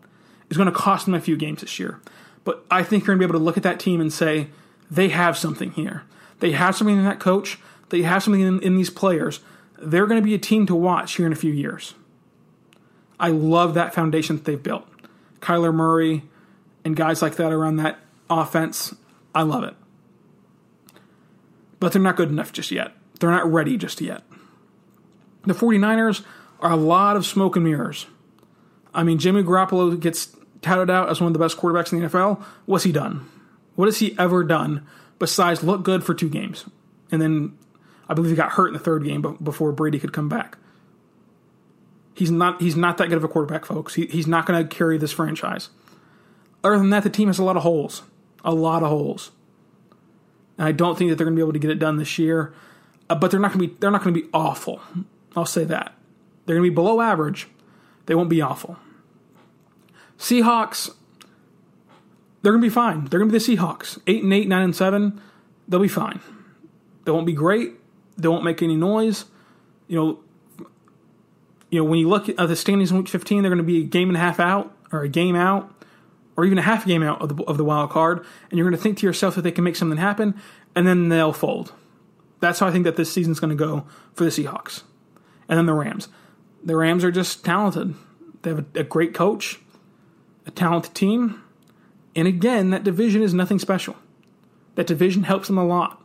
is 0.50 0.58
going 0.58 0.72
to 0.72 0.76
cost 0.76 1.06
them 1.06 1.14
a 1.14 1.22
few 1.22 1.38
games 1.38 1.62
this 1.62 1.80
year. 1.80 2.00
But 2.44 2.66
I 2.70 2.84
think 2.84 3.04
you're 3.04 3.16
going 3.16 3.20
to 3.20 3.28
be 3.28 3.30
able 3.30 3.40
to 3.40 3.46
look 3.46 3.58
at 3.58 3.64
that 3.64 3.80
team 3.80 4.02
and 4.02 4.12
say, 4.12 4.48
they 4.90 5.10
have 5.10 5.38
something 5.38 5.72
here. 5.72 6.04
They 6.40 6.52
have 6.52 6.76
something 6.76 6.98
in 6.98 7.06
that 7.06 7.20
coach. 7.20 7.60
They 7.90 8.02
have 8.02 8.24
something 8.24 8.42
in, 8.42 8.62
in 8.62 8.76
these 8.76 8.90
players. 8.90 9.40
They're 9.78 10.08
going 10.08 10.22
to 10.22 10.26
be 10.26 10.34
a 10.34 10.40
team 10.40 10.66
to 10.68 10.76
watch 10.76 11.16
here 11.16 11.26
in 11.26 11.32
a 11.32 11.38
few 11.38 11.52
years. 11.52 11.94
I 13.20 13.30
love 13.30 13.76
that 13.76 13.94
foundation 13.94 14.36
that 14.36 14.46
they've 14.46 14.62
built. 14.62 14.88
Kyler 15.40 15.74
Murray 15.74 16.24
and 16.84 16.96
guys 16.96 17.22
like 17.22 17.36
that 17.36 17.54
around 17.54 17.78
that 17.78 18.00
offense. 18.30 18.94
I 19.34 19.44
love 19.44 19.64
it. 19.64 19.76
But 21.80 21.94
they're 21.94 22.02
not 22.02 22.16
good 22.16 22.30
enough 22.30 22.52
just 22.52 22.72
yet. 22.72 22.94
They're 23.24 23.32
not 23.32 23.50
ready 23.50 23.78
just 23.78 24.02
yet. 24.02 24.22
The 25.46 25.54
49ers, 25.54 26.26
are 26.60 26.72
a 26.72 26.76
lot 26.76 27.16
of 27.16 27.26
smoke 27.26 27.56
and 27.56 27.66
mirrors. 27.66 28.06
I 28.94 29.04
mean, 29.04 29.18
Jimmy 29.18 29.44
Garoppolo 29.44 29.98
gets 29.98 30.36
touted 30.62 30.90
out 30.90 31.08
as 31.08 31.22
one 31.22 31.28
of 31.28 31.34
the 31.34 31.40
best 31.40 31.58
quarterbacks 31.58 31.94
in 31.94 32.02
the 32.02 32.08
NFL. 32.08 32.44
What's 32.66 32.84
he 32.86 32.92
done? 32.92 33.30
What 33.76 33.86
has 33.86 34.00
he 34.00 34.14
ever 34.20 34.44
done 34.44 34.86
besides 35.20 35.64
look 35.64 35.84
good 35.84 36.04
for 36.04 36.14
two 36.14 36.30
games? 36.30 36.66
And 37.12 37.22
then 37.22 37.58
I 38.08 38.14
believe 38.14 38.32
he 38.32 38.36
got 38.36 38.52
hurt 38.52 38.68
in 38.68 38.74
the 38.74 38.80
third 38.80 39.04
game 39.04 39.38
before 39.42 39.72
Brady 39.72 40.00
could 40.00 40.14
come 40.14 40.30
back. 40.30 40.58
He's 42.14 42.30
not 42.30 42.62
he's 42.62 42.76
not 42.76 42.98
that 42.98 43.08
good 43.08 43.18
of 43.18 43.24
a 43.24 43.30
quarterback, 43.30 43.64
folks. 43.64 43.96
He, 43.96 44.06
he's 44.06 44.28
not 44.28 44.46
going 44.46 44.62
to 44.62 44.76
carry 44.76 44.98
this 44.98 45.14
franchise. 45.14 45.70
Other 46.62 46.78
than 46.78 46.92
that, 46.92 47.04
the 47.04 47.10
team 47.10 47.28
has 47.28 47.40
a 47.40 47.44
lot 47.44 47.58
of 47.58 47.64
holes, 47.64 48.04
a 48.46 48.54
lot 48.54 48.84
of 48.84 48.90
holes, 48.90 49.32
and 50.58 50.68
I 50.68 50.72
don't 50.72 50.98
think 50.98 51.10
that 51.10 51.18
they're 51.18 51.26
going 51.26 51.36
to 51.36 51.40
be 51.40 51.44
able 51.44 51.54
to 51.54 51.60
get 51.60 51.72
it 51.72 51.80
done 51.80 51.98
this 51.98 52.20
year. 52.20 52.54
Uh, 53.14 53.16
but 53.16 53.30
they're 53.30 53.40
not 53.40 53.54
going 53.54 53.62
to 53.62 53.68
be 53.68 53.80
they're 53.80 53.92
not 53.92 54.04
going 54.04 54.16
to 54.16 54.20
be 54.20 54.28
awful. 54.34 54.82
I'll 55.36 55.46
say 55.46 55.66
that. 55.66 55.94
They're 56.46 56.56
going 56.56 56.68
to 56.68 56.72
be 56.72 56.74
below 56.74 57.00
average. 57.00 57.48
They 58.08 58.16
won't 58.16 58.30
be 58.30 58.42
awful. 58.42 58.78
Seahawks, 60.18 60.90
they're 62.42 62.54
going 62.54 62.62
to 62.62 62.66
be 62.66 62.74
fine. 62.74 63.06
They're 63.06 63.20
going 63.20 63.32
to 63.32 63.38
be 63.38 63.46
the 63.46 63.56
Seahawks. 63.56 64.02
8 64.08 64.24
and 64.24 64.34
8, 64.34 64.48
9 64.48 64.62
and 64.64 64.76
7, 64.76 65.22
they'll 65.68 65.80
be 65.80 65.88
fine. 65.88 66.22
They 67.06 67.12
won't 67.12 67.28
be 67.28 67.34
great. 67.34 67.74
They 68.18 68.28
won't 68.28 68.44
make 68.44 68.64
any 68.64 68.76
noise. 68.76 69.26
You 69.88 69.98
know, 69.98 70.20
you 71.70 71.80
know, 71.80 71.84
when 71.84 72.00
you 72.00 72.10
look 72.10 72.30
at 72.30 72.38
the 72.38 72.56
standings 72.56 72.90
in 72.90 72.98
week 72.98 73.10
15, 73.10 73.44
they're 73.44 73.50
going 73.50 73.58
to 73.58 73.64
be 73.64 73.82
a 73.82 73.86
game 73.86 74.10
and 74.10 74.18
a 74.18 74.22
half 74.22 74.40
out 74.40 74.76
or 74.92 75.04
a 75.04 75.10
game 75.10 75.36
out 75.36 75.72
or 76.36 76.46
even 76.46 76.58
a 76.58 76.64
half 76.64 76.88
game 76.88 77.04
out 77.04 77.22
of 77.22 77.38
the, 77.38 77.44
of 77.44 77.58
the 77.58 77.64
wild 77.64 77.92
card, 77.92 78.26
and 78.50 78.58
you're 78.58 78.68
going 78.68 78.76
to 78.76 78.82
think 78.82 78.98
to 78.98 79.06
yourself 79.06 79.36
that 79.36 79.44
they 79.44 79.52
can 79.52 79.64
make 79.64 79.76
something 79.76 80.00
happen, 80.00 80.34
and 80.76 80.88
then 80.88 81.10
they'll 81.10 81.32
fold. 81.32 81.74
That's 82.44 82.60
how 82.60 82.68
I 82.68 82.72
think 82.72 82.84
that 82.84 82.98
this 82.98 83.10
season's 83.10 83.40
going 83.40 83.50
to 83.50 83.56
go 83.56 83.86
for 84.14 84.26
the 84.26 84.30
Seahawks. 84.30 84.84
And 85.48 85.58
then 85.58 85.66
the 85.66 85.74
Rams 85.74 86.10
the 86.64 86.76
Rams 86.76 87.04
are 87.04 87.12
just 87.12 87.44
talented. 87.44 87.96
They 88.42 88.50
have 88.50 88.66
a, 88.76 88.80
a 88.80 88.84
great 88.84 89.14
coach, 89.14 89.60
a 90.46 90.52
talented 90.52 90.94
team, 90.94 91.42
and 92.16 92.28
again, 92.28 92.70
that 92.72 92.84
division 92.84 93.22
is 93.22 93.34
nothing 93.34 93.60
special. 93.60 93.96
That 94.76 94.88
division 94.88 95.24
helps 95.24 95.48
them 95.48 95.58
a 95.58 95.66
lot 95.66 96.02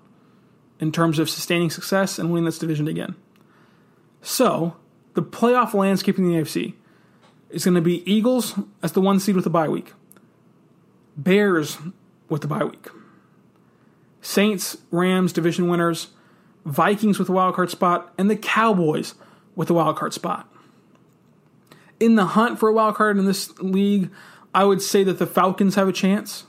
in 0.80 0.92
terms 0.92 1.18
of 1.18 1.28
sustaining 1.28 1.70
success 1.70 2.18
and 2.18 2.30
winning 2.30 2.44
this 2.44 2.58
division 2.58 2.86
again. 2.88 3.16
So, 4.22 4.76
the 5.14 5.22
playoff 5.22 5.74
landscape 5.74 6.18
in 6.18 6.24
the 6.28 6.38
AFC 6.38 6.74
is 7.50 7.64
going 7.64 7.74
to 7.74 7.80
be 7.80 8.08
Eagles 8.10 8.54
as 8.82 8.92
the 8.92 9.00
one 9.00 9.18
seed 9.20 9.34
with 9.34 9.44
the 9.44 9.50
bye 9.50 9.68
week, 9.68 9.92
Bears 11.16 11.78
with 12.28 12.42
the 12.42 12.48
bye 12.48 12.64
week, 12.64 12.88
Saints, 14.20 14.76
Rams, 14.90 15.32
division 15.32 15.68
winners, 15.68 16.08
Vikings 16.64 17.18
with 17.18 17.26
the 17.26 17.32
wild 17.32 17.54
card 17.54 17.70
spot, 17.70 18.12
and 18.18 18.30
the 18.30 18.36
Cowboys 18.36 19.14
with 19.54 19.68
the 19.68 19.74
wild 19.74 19.96
card 19.96 20.12
spot. 20.12 20.48
In 22.00 22.14
the 22.14 22.26
hunt 22.26 22.58
for 22.58 22.68
a 22.68 22.72
wild 22.72 22.94
card 22.94 23.18
in 23.18 23.24
this 23.24 23.58
league, 23.58 24.10
I 24.54 24.64
would 24.64 24.82
say 24.82 25.04
that 25.04 25.18
the 25.18 25.26
Falcons 25.26 25.74
have 25.74 25.88
a 25.88 25.92
chance. 25.92 26.44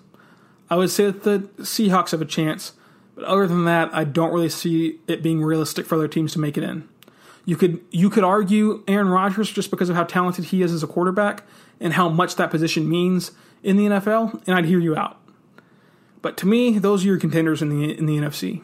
I 0.69 0.75
would 0.75 0.91
say 0.91 1.05
that 1.05 1.23
the 1.23 1.39
Seahawks 1.63 2.11
have 2.11 2.21
a 2.21 2.25
chance. 2.25 2.73
But 3.15 3.25
other 3.25 3.47
than 3.47 3.65
that, 3.65 3.89
I 3.93 4.03
don't 4.03 4.31
really 4.31 4.49
see 4.49 4.99
it 5.07 5.21
being 5.21 5.41
realistic 5.41 5.85
for 5.85 5.95
other 5.95 6.07
teams 6.07 6.33
to 6.33 6.39
make 6.39 6.57
it 6.57 6.63
in. 6.63 6.87
You 7.45 7.55
could 7.55 7.81
you 7.89 8.09
could 8.09 8.23
argue 8.23 8.83
Aaron 8.87 9.09
Rodgers 9.09 9.49
just 9.51 9.71
because 9.71 9.89
of 9.89 9.95
how 9.95 10.03
talented 10.03 10.45
he 10.45 10.61
is 10.61 10.71
as 10.71 10.83
a 10.83 10.87
quarterback 10.87 11.43
and 11.79 11.93
how 11.93 12.07
much 12.07 12.35
that 12.35 12.51
position 12.51 12.87
means 12.87 13.31
in 13.63 13.75
the 13.75 13.87
NFL, 13.87 14.41
and 14.45 14.55
I'd 14.55 14.65
hear 14.65 14.79
you 14.79 14.95
out. 14.95 15.17
But 16.21 16.37
to 16.37 16.47
me, 16.47 16.77
those 16.77 17.03
are 17.03 17.07
your 17.07 17.17
contenders 17.17 17.61
in 17.61 17.69
the 17.69 17.97
in 17.97 18.05
the 18.05 18.17
NFC. 18.17 18.61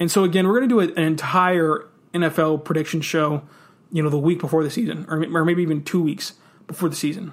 And 0.00 0.10
so 0.10 0.24
again, 0.24 0.46
we're 0.46 0.60
going 0.60 0.68
to 0.68 0.74
do 0.74 0.80
an 0.80 1.04
entire 1.04 1.88
NFL 2.14 2.64
prediction 2.64 3.00
show, 3.00 3.42
you 3.90 4.02
know, 4.02 4.08
the 4.08 4.18
week 4.18 4.40
before 4.40 4.62
the 4.62 4.70
season, 4.70 5.06
or, 5.08 5.24
or 5.24 5.44
maybe 5.44 5.62
even 5.62 5.82
two 5.82 6.02
weeks 6.02 6.34
before 6.66 6.88
the 6.88 6.96
season. 6.96 7.32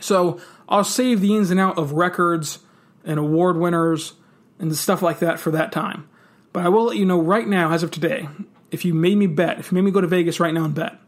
So 0.00 0.40
I'll 0.68 0.84
save 0.84 1.20
the 1.20 1.34
ins 1.34 1.50
and 1.50 1.60
out 1.60 1.78
of 1.78 1.92
records 1.92 2.58
and 3.04 3.18
award 3.18 3.56
winners 3.56 4.14
and 4.58 4.74
stuff 4.76 5.02
like 5.02 5.18
that 5.20 5.38
for 5.38 5.50
that 5.52 5.72
time. 5.72 6.08
But 6.52 6.64
I 6.64 6.68
will 6.68 6.84
let 6.84 6.96
you 6.96 7.04
know 7.04 7.20
right 7.20 7.46
now, 7.46 7.72
as 7.72 7.82
of 7.82 7.90
today, 7.90 8.28
if 8.70 8.84
you 8.84 8.94
made 8.94 9.16
me 9.16 9.26
bet, 9.26 9.58
if 9.58 9.70
you 9.70 9.76
made 9.76 9.84
me 9.84 9.90
go 9.90 10.00
to 10.00 10.06
Vegas 10.06 10.40
right 10.40 10.54
now 10.54 10.64
and 10.64 10.74
bet, 10.74 10.98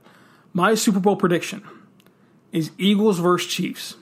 my 0.52 0.74
Super 0.74 1.00
Bowl 1.00 1.16
prediction 1.16 1.62
is 2.52 2.70
Eagles 2.78 3.18
versus 3.18 3.50
Chiefs. 3.50 3.96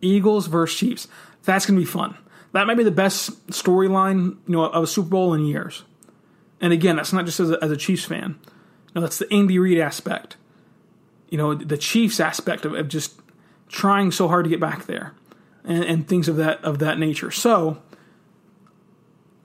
Eagles 0.00 0.46
versus 0.46 0.78
Chiefs. 0.78 1.08
That's 1.44 1.66
going 1.66 1.78
to 1.78 1.84
be 1.84 1.90
fun. 1.90 2.16
That 2.52 2.66
might 2.66 2.76
be 2.76 2.84
the 2.84 2.90
best 2.90 3.46
storyline, 3.48 4.36
you 4.46 4.54
know, 4.54 4.64
of 4.64 4.84
a 4.84 4.86
Super 4.86 5.08
Bowl 5.08 5.34
in 5.34 5.44
years. 5.44 5.84
And 6.60 6.72
again, 6.72 6.96
that's 6.96 7.12
not 7.12 7.26
just 7.26 7.40
as 7.40 7.50
a, 7.50 7.58
as 7.62 7.70
a 7.70 7.76
Chiefs 7.76 8.04
fan. 8.04 8.38
No, 8.94 9.00
that's 9.00 9.18
the 9.18 9.32
Andy 9.32 9.58
Reid 9.58 9.78
aspect. 9.78 10.36
You 11.30 11.38
know, 11.38 11.54
the 11.54 11.78
Chiefs 11.78 12.20
aspect 12.20 12.64
of, 12.64 12.74
of 12.74 12.88
just 12.88 13.20
trying 13.68 14.10
so 14.10 14.28
hard 14.28 14.44
to 14.44 14.50
get 14.50 14.60
back 14.60 14.84
there, 14.84 15.14
and, 15.64 15.82
and 15.82 16.08
things 16.08 16.28
of 16.28 16.36
that 16.36 16.62
of 16.62 16.78
that 16.80 16.98
nature. 16.98 17.30
So, 17.30 17.80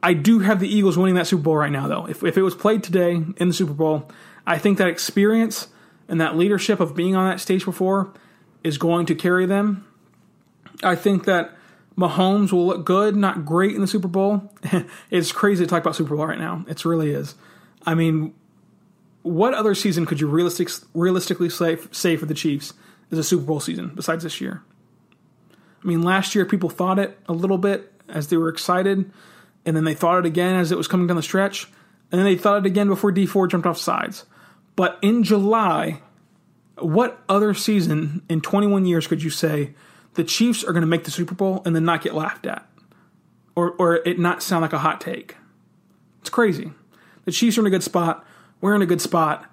I 0.04 0.14
do 0.14 0.40
have 0.40 0.60
the 0.60 0.68
Eagles 0.68 0.98
winning 0.98 1.16
that 1.16 1.28
Super 1.28 1.44
Bowl 1.44 1.58
right 1.58 1.72
now, 1.72 1.88
though. 1.88 2.08
If, 2.08 2.24
if 2.24 2.38
it 2.38 2.42
was 2.42 2.56
played 2.56 2.84
today 2.84 3.14
in 3.14 3.48
the 3.48 3.54
Super 3.54 3.74
Bowl, 3.74 4.10
I 4.46 4.58
think 4.58 4.78
that 4.78 4.88
experience 4.88 5.70
and 6.08 6.22
that 6.22 6.38
leadership 6.38 6.80
of 6.80 6.96
being 6.96 7.16
on 7.16 7.30
that 7.30 7.40
stage 7.40 7.66
before 7.66 8.14
is 8.64 8.78
going 8.78 9.06
to 9.08 9.16
carry 9.16 9.46
them. 9.46 9.88
I 10.84 10.96
think 10.96 11.26
that 11.26 11.57
Mahomes 11.98 12.52
will 12.52 12.68
look 12.68 12.86
good, 12.86 13.16
not 13.16 13.46
great 13.46 13.74
in 13.74 13.82
the 13.82 13.88
Super 13.88 14.08
Bowl. 14.08 14.52
it's 15.10 15.32
crazy 15.32 15.64
to 15.66 15.70
talk 15.70 15.82
about 15.82 15.96
Super 15.96 16.16
Bowl 16.16 16.28
right 16.28 16.40
now. 16.40 16.64
It 16.68 16.86
really 16.86 17.12
is. 17.12 17.36
I 17.86 17.96
mean, 17.96 18.36
what 19.24 19.54
other 19.54 19.74
season 19.74 20.06
could 20.06 20.22
you 20.22 20.28
realistic, 20.28 20.70
realistically 20.94 21.50
say, 21.50 21.78
say 21.92 22.16
for 22.16 22.28
the 22.28 22.36
Chiefs 22.36 22.74
is 23.10 23.18
a 23.18 23.24
Super 23.24 23.46
Bowl 23.46 23.60
season 23.60 23.94
besides 23.96 24.24
this 24.24 24.40
year? 24.40 24.64
I 25.84 25.88
mean, 25.88 26.04
last 26.04 26.36
year 26.36 26.46
people 26.46 26.70
thought 26.70 27.00
it 27.00 27.18
a 27.28 27.34
little 27.34 27.58
bit 27.58 27.92
as 28.08 28.28
they 28.28 28.38
were 28.38 28.50
excited, 28.50 29.12
and 29.66 29.76
then 29.76 29.84
they 29.84 29.96
thought 29.96 30.20
it 30.20 30.26
again 30.26 30.56
as 30.56 30.72
it 30.72 30.78
was 30.78 30.88
coming 30.88 31.08
down 31.08 31.18
the 31.18 31.24
stretch, 31.24 31.66
and 32.12 32.20
then 32.20 32.26
they 32.26 32.38
thought 32.38 32.60
it 32.60 32.66
again 32.66 32.88
before 32.88 33.12
Dee 33.12 33.26
Ford 33.26 33.50
jumped 33.50 33.68
off 33.68 33.78
sides. 33.78 34.26
But 34.76 35.00
in 35.02 35.24
July, 35.24 36.02
what 36.78 37.24
other 37.28 37.54
season 37.54 38.22
in 38.30 38.42
21 38.42 38.86
years 38.86 39.08
could 39.08 39.24
you 39.24 39.30
say 39.30 39.74
the 40.18 40.24
Chiefs 40.24 40.64
are 40.64 40.74
going 40.74 40.82
to 40.82 40.88
make 40.88 41.06
the 41.06 41.12
Super 41.12 41.36
Bowl 41.36 41.62
and 41.64 41.76
then 41.76 41.86
not 41.86 42.02
get 42.02 42.14
laughed 42.14 42.46
at? 42.46 42.68
Or, 43.56 43.72
or 43.74 43.96
it 43.98 44.20
not 44.20 44.44
sound 44.44 44.64
like 44.64 44.74
a 44.74 44.80
hot 44.80 45.00
take? 45.00 45.38
It's 46.22 46.30
crazy. 46.30 46.72
The 47.26 47.32
Chiefs 47.32 47.58
are 47.58 47.62
in 47.62 47.68
a 47.68 47.72
good 47.72 47.84
spot. 47.84 48.26
We're 48.60 48.76
in 48.76 48.82
a 48.82 48.88
good 48.88 49.02
spot. 49.02 49.46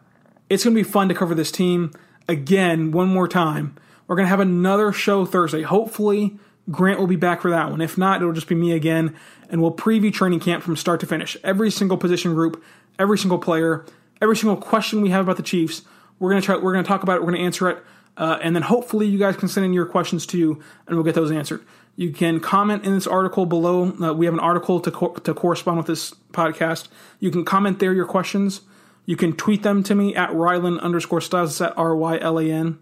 It's 0.50 0.64
going 0.64 0.74
to 0.74 0.82
be 0.82 0.88
fun 0.88 1.08
to 1.08 1.14
cover 1.14 1.34
this 1.34 1.52
team 1.52 1.92
again 2.28 2.90
one 2.90 3.08
more 3.08 3.28
time. 3.28 3.76
We're 4.06 4.16
going 4.16 4.24
to 4.24 4.30
have 4.30 4.40
another 4.40 4.90
show 4.90 5.24
Thursday. 5.24 5.62
Hopefully, 5.62 6.38
Grant 6.70 6.98
will 6.98 7.06
be 7.06 7.16
back 7.16 7.42
for 7.42 7.50
that 7.50 7.70
one. 7.70 7.80
If 7.80 7.98
not, 7.98 8.20
it'll 8.20 8.32
just 8.32 8.48
be 8.48 8.54
me 8.54 8.72
again, 8.72 9.14
and 9.50 9.60
we'll 9.60 9.74
preview 9.74 10.12
training 10.12 10.40
camp 10.40 10.62
from 10.62 10.76
start 10.76 11.00
to 11.00 11.06
finish. 11.06 11.36
Every 11.44 11.70
single 11.70 11.98
position 11.98 12.34
group, 12.34 12.62
every 12.98 13.18
single 13.18 13.38
player, 13.38 13.84
every 14.22 14.36
single 14.36 14.56
question 14.56 15.02
we 15.02 15.10
have 15.10 15.24
about 15.26 15.36
the 15.36 15.42
Chiefs, 15.42 15.82
we're 16.18 16.30
gonna 16.30 16.40
try. 16.40 16.56
We're 16.56 16.72
gonna 16.72 16.84
talk 16.84 17.02
about 17.02 17.16
it. 17.16 17.20
We're 17.20 17.32
gonna 17.32 17.44
answer 17.44 17.68
it, 17.68 17.84
uh, 18.16 18.38
and 18.42 18.54
then 18.54 18.62
hopefully 18.62 19.06
you 19.06 19.18
guys 19.18 19.36
can 19.36 19.48
send 19.48 19.66
in 19.66 19.72
your 19.72 19.86
questions 19.86 20.26
too, 20.26 20.62
and 20.86 20.96
we'll 20.96 21.04
get 21.04 21.14
those 21.14 21.30
answered. 21.30 21.64
You 21.96 22.12
can 22.12 22.40
comment 22.40 22.84
in 22.84 22.94
this 22.94 23.06
article 23.06 23.46
below. 23.46 23.92
Uh, 24.00 24.12
we 24.12 24.26
have 24.26 24.34
an 24.34 24.40
article 24.40 24.80
to 24.80 24.90
co- 24.90 25.14
to 25.14 25.34
correspond 25.34 25.78
with 25.78 25.86
this 25.86 26.12
podcast. 26.32 26.88
You 27.20 27.30
can 27.30 27.44
comment 27.44 27.78
there 27.78 27.92
your 27.92 28.06
questions. 28.06 28.62
You 29.06 29.16
can 29.16 29.34
tweet 29.34 29.62
them 29.62 29.82
to 29.84 29.94
me 29.94 30.14
at 30.14 30.30
Rylan 30.30 30.80
underscore 30.80 31.20
Stiles. 31.20 31.50
It's 31.52 31.60
at 31.60 31.76
R 31.76 31.94
Y 31.94 32.18
L 32.18 32.38
A 32.38 32.50
N 32.50 32.78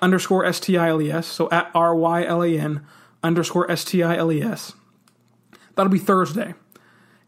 underscore 0.00 0.44
S 0.44 0.60
T 0.60 0.76
I 0.76 0.88
L 0.88 1.00
E 1.00 1.10
S. 1.10 1.26
So 1.26 1.48
at 1.50 1.70
R 1.74 1.94
Y 1.94 2.24
L 2.24 2.42
A 2.42 2.58
N 2.58 2.84
underscore 3.22 3.70
S 3.70 3.84
T 3.84 4.02
I 4.02 4.16
L 4.16 4.30
E 4.30 4.42
S. 4.42 4.74
That'll 5.74 5.92
be 5.92 5.98
Thursday. 5.98 6.54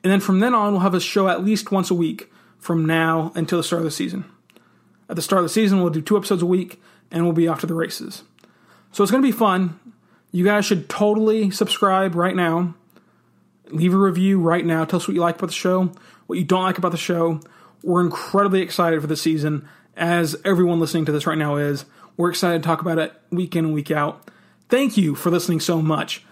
And 0.03 0.13
then 0.13 0.21
from 0.21 0.41
then 0.41 0.55
on, 0.55 0.73
we'll 0.73 0.83
have 0.83 0.95
a 0.95 1.01
show 1.01 1.29
at 1.29 1.43
least 1.43 1.73
once 1.73 1.91
a 1.91 1.95
week 1.95 2.31
from 2.59 2.85
now 2.85 3.33
until 3.35 3.59
the 3.59 3.65
start 3.65 3.81
of 3.81 3.85
the 3.85 3.91
season. 3.91 4.27
At 5.09 5.17
the 5.17 5.23
start 5.23 5.41
of 5.41 5.45
the 5.45 5.53
season, 5.53 5.81
we'll 5.81 5.91
do 5.91 6.03
two 6.03 6.17
episodes 6.17 6.43
a 6.43 6.47
week 6.47 6.81
and 7.15 7.23
we'll 7.25 7.33
be 7.33 7.49
off 7.49 7.61
to 7.61 7.67
the 7.67 7.75
races. 7.75 8.25
So 8.93 9.03
it's 9.03 9.11
going 9.11 9.23
to 9.23 9.27
be 9.27 9.33
fun. 9.33 9.79
You 10.33 10.45
guys 10.45 10.67
should 10.67 10.91
totally 10.91 11.51
subscribe 11.51 12.17
right 12.17 12.35
now. 12.35 12.75
Leave 13.69 13.95
a 13.95 13.99
review 13.99 14.41
right 14.41 14.67
now. 14.67 14.85
Tell 14.85 14.99
us 14.99 15.09
what 15.09 15.15
you 15.15 15.21
like 15.21 15.37
about 15.37 15.47
the 15.47 15.53
show, 15.53 15.93
what 16.27 16.39
you 16.39 16.45
don't 16.45 16.65
like 16.65 16.77
about 16.77 16.91
the 16.91 16.99
show. 16.99 17.41
We're 17.85 18.01
incredibly 18.01 18.61
excited 18.61 19.01
for 19.01 19.07
the 19.07 19.17
season, 19.17 19.69
as 19.97 20.37
everyone 20.45 20.81
listening 20.81 21.05
to 21.07 21.13
this 21.13 21.27
right 21.27 21.39
now 21.39 21.57
is. 21.57 21.85
We're 22.17 22.31
excited 22.31 22.63
to 22.63 22.67
talk 22.67 22.81
about 22.81 22.99
it 22.99 23.13
week 23.31 23.55
in 23.55 23.67
and 23.67 23.75
week 23.75 23.91
out. 23.91 24.29
Thank 24.69 24.97
you 24.97 25.15
for 25.15 25.31
listening 25.31 25.61
so 25.61 25.81
much. 25.81 26.25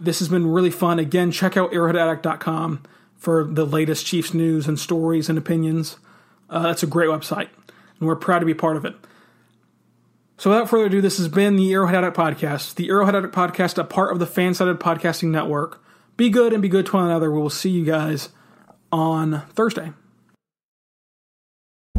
This 0.00 0.18
has 0.18 0.28
been 0.28 0.48
really 0.48 0.70
fun. 0.70 0.98
Again, 0.98 1.30
check 1.30 1.56
out 1.56 1.70
arrowheadaddict.com 1.70 2.82
for 3.16 3.44
the 3.44 3.64
latest 3.64 4.06
Chiefs 4.06 4.34
news 4.34 4.66
and 4.66 4.78
stories 4.78 5.28
and 5.28 5.38
opinions. 5.38 5.98
Uh, 6.50 6.62
that's 6.62 6.82
a 6.82 6.86
great 6.86 7.08
website, 7.08 7.48
and 8.00 8.08
we're 8.08 8.16
proud 8.16 8.40
to 8.40 8.46
be 8.46 8.54
part 8.54 8.76
of 8.76 8.84
it. 8.84 8.96
So, 10.38 10.50
without 10.50 10.68
further 10.68 10.86
ado, 10.86 11.00
this 11.00 11.16
has 11.16 11.28
been 11.28 11.56
the 11.56 11.72
Arrowhead 11.72 11.96
Addict 11.96 12.16
Podcast, 12.16 12.74
the 12.74 12.90
Arrowhead 12.90 13.14
Addict 13.14 13.34
Podcast, 13.34 13.78
a 13.78 13.84
part 13.84 14.12
of 14.12 14.18
the 14.18 14.26
Fansided 14.26 14.78
Podcasting 14.78 15.28
Network. 15.28 15.82
Be 16.18 16.28
good 16.28 16.52
and 16.52 16.60
be 16.60 16.68
good 16.68 16.86
to 16.86 16.92
one 16.96 17.06
another. 17.06 17.30
We 17.30 17.40
will 17.40 17.48
see 17.48 17.70
you 17.70 17.84
guys 17.84 18.28
on 18.92 19.42
Thursday. 19.54 19.92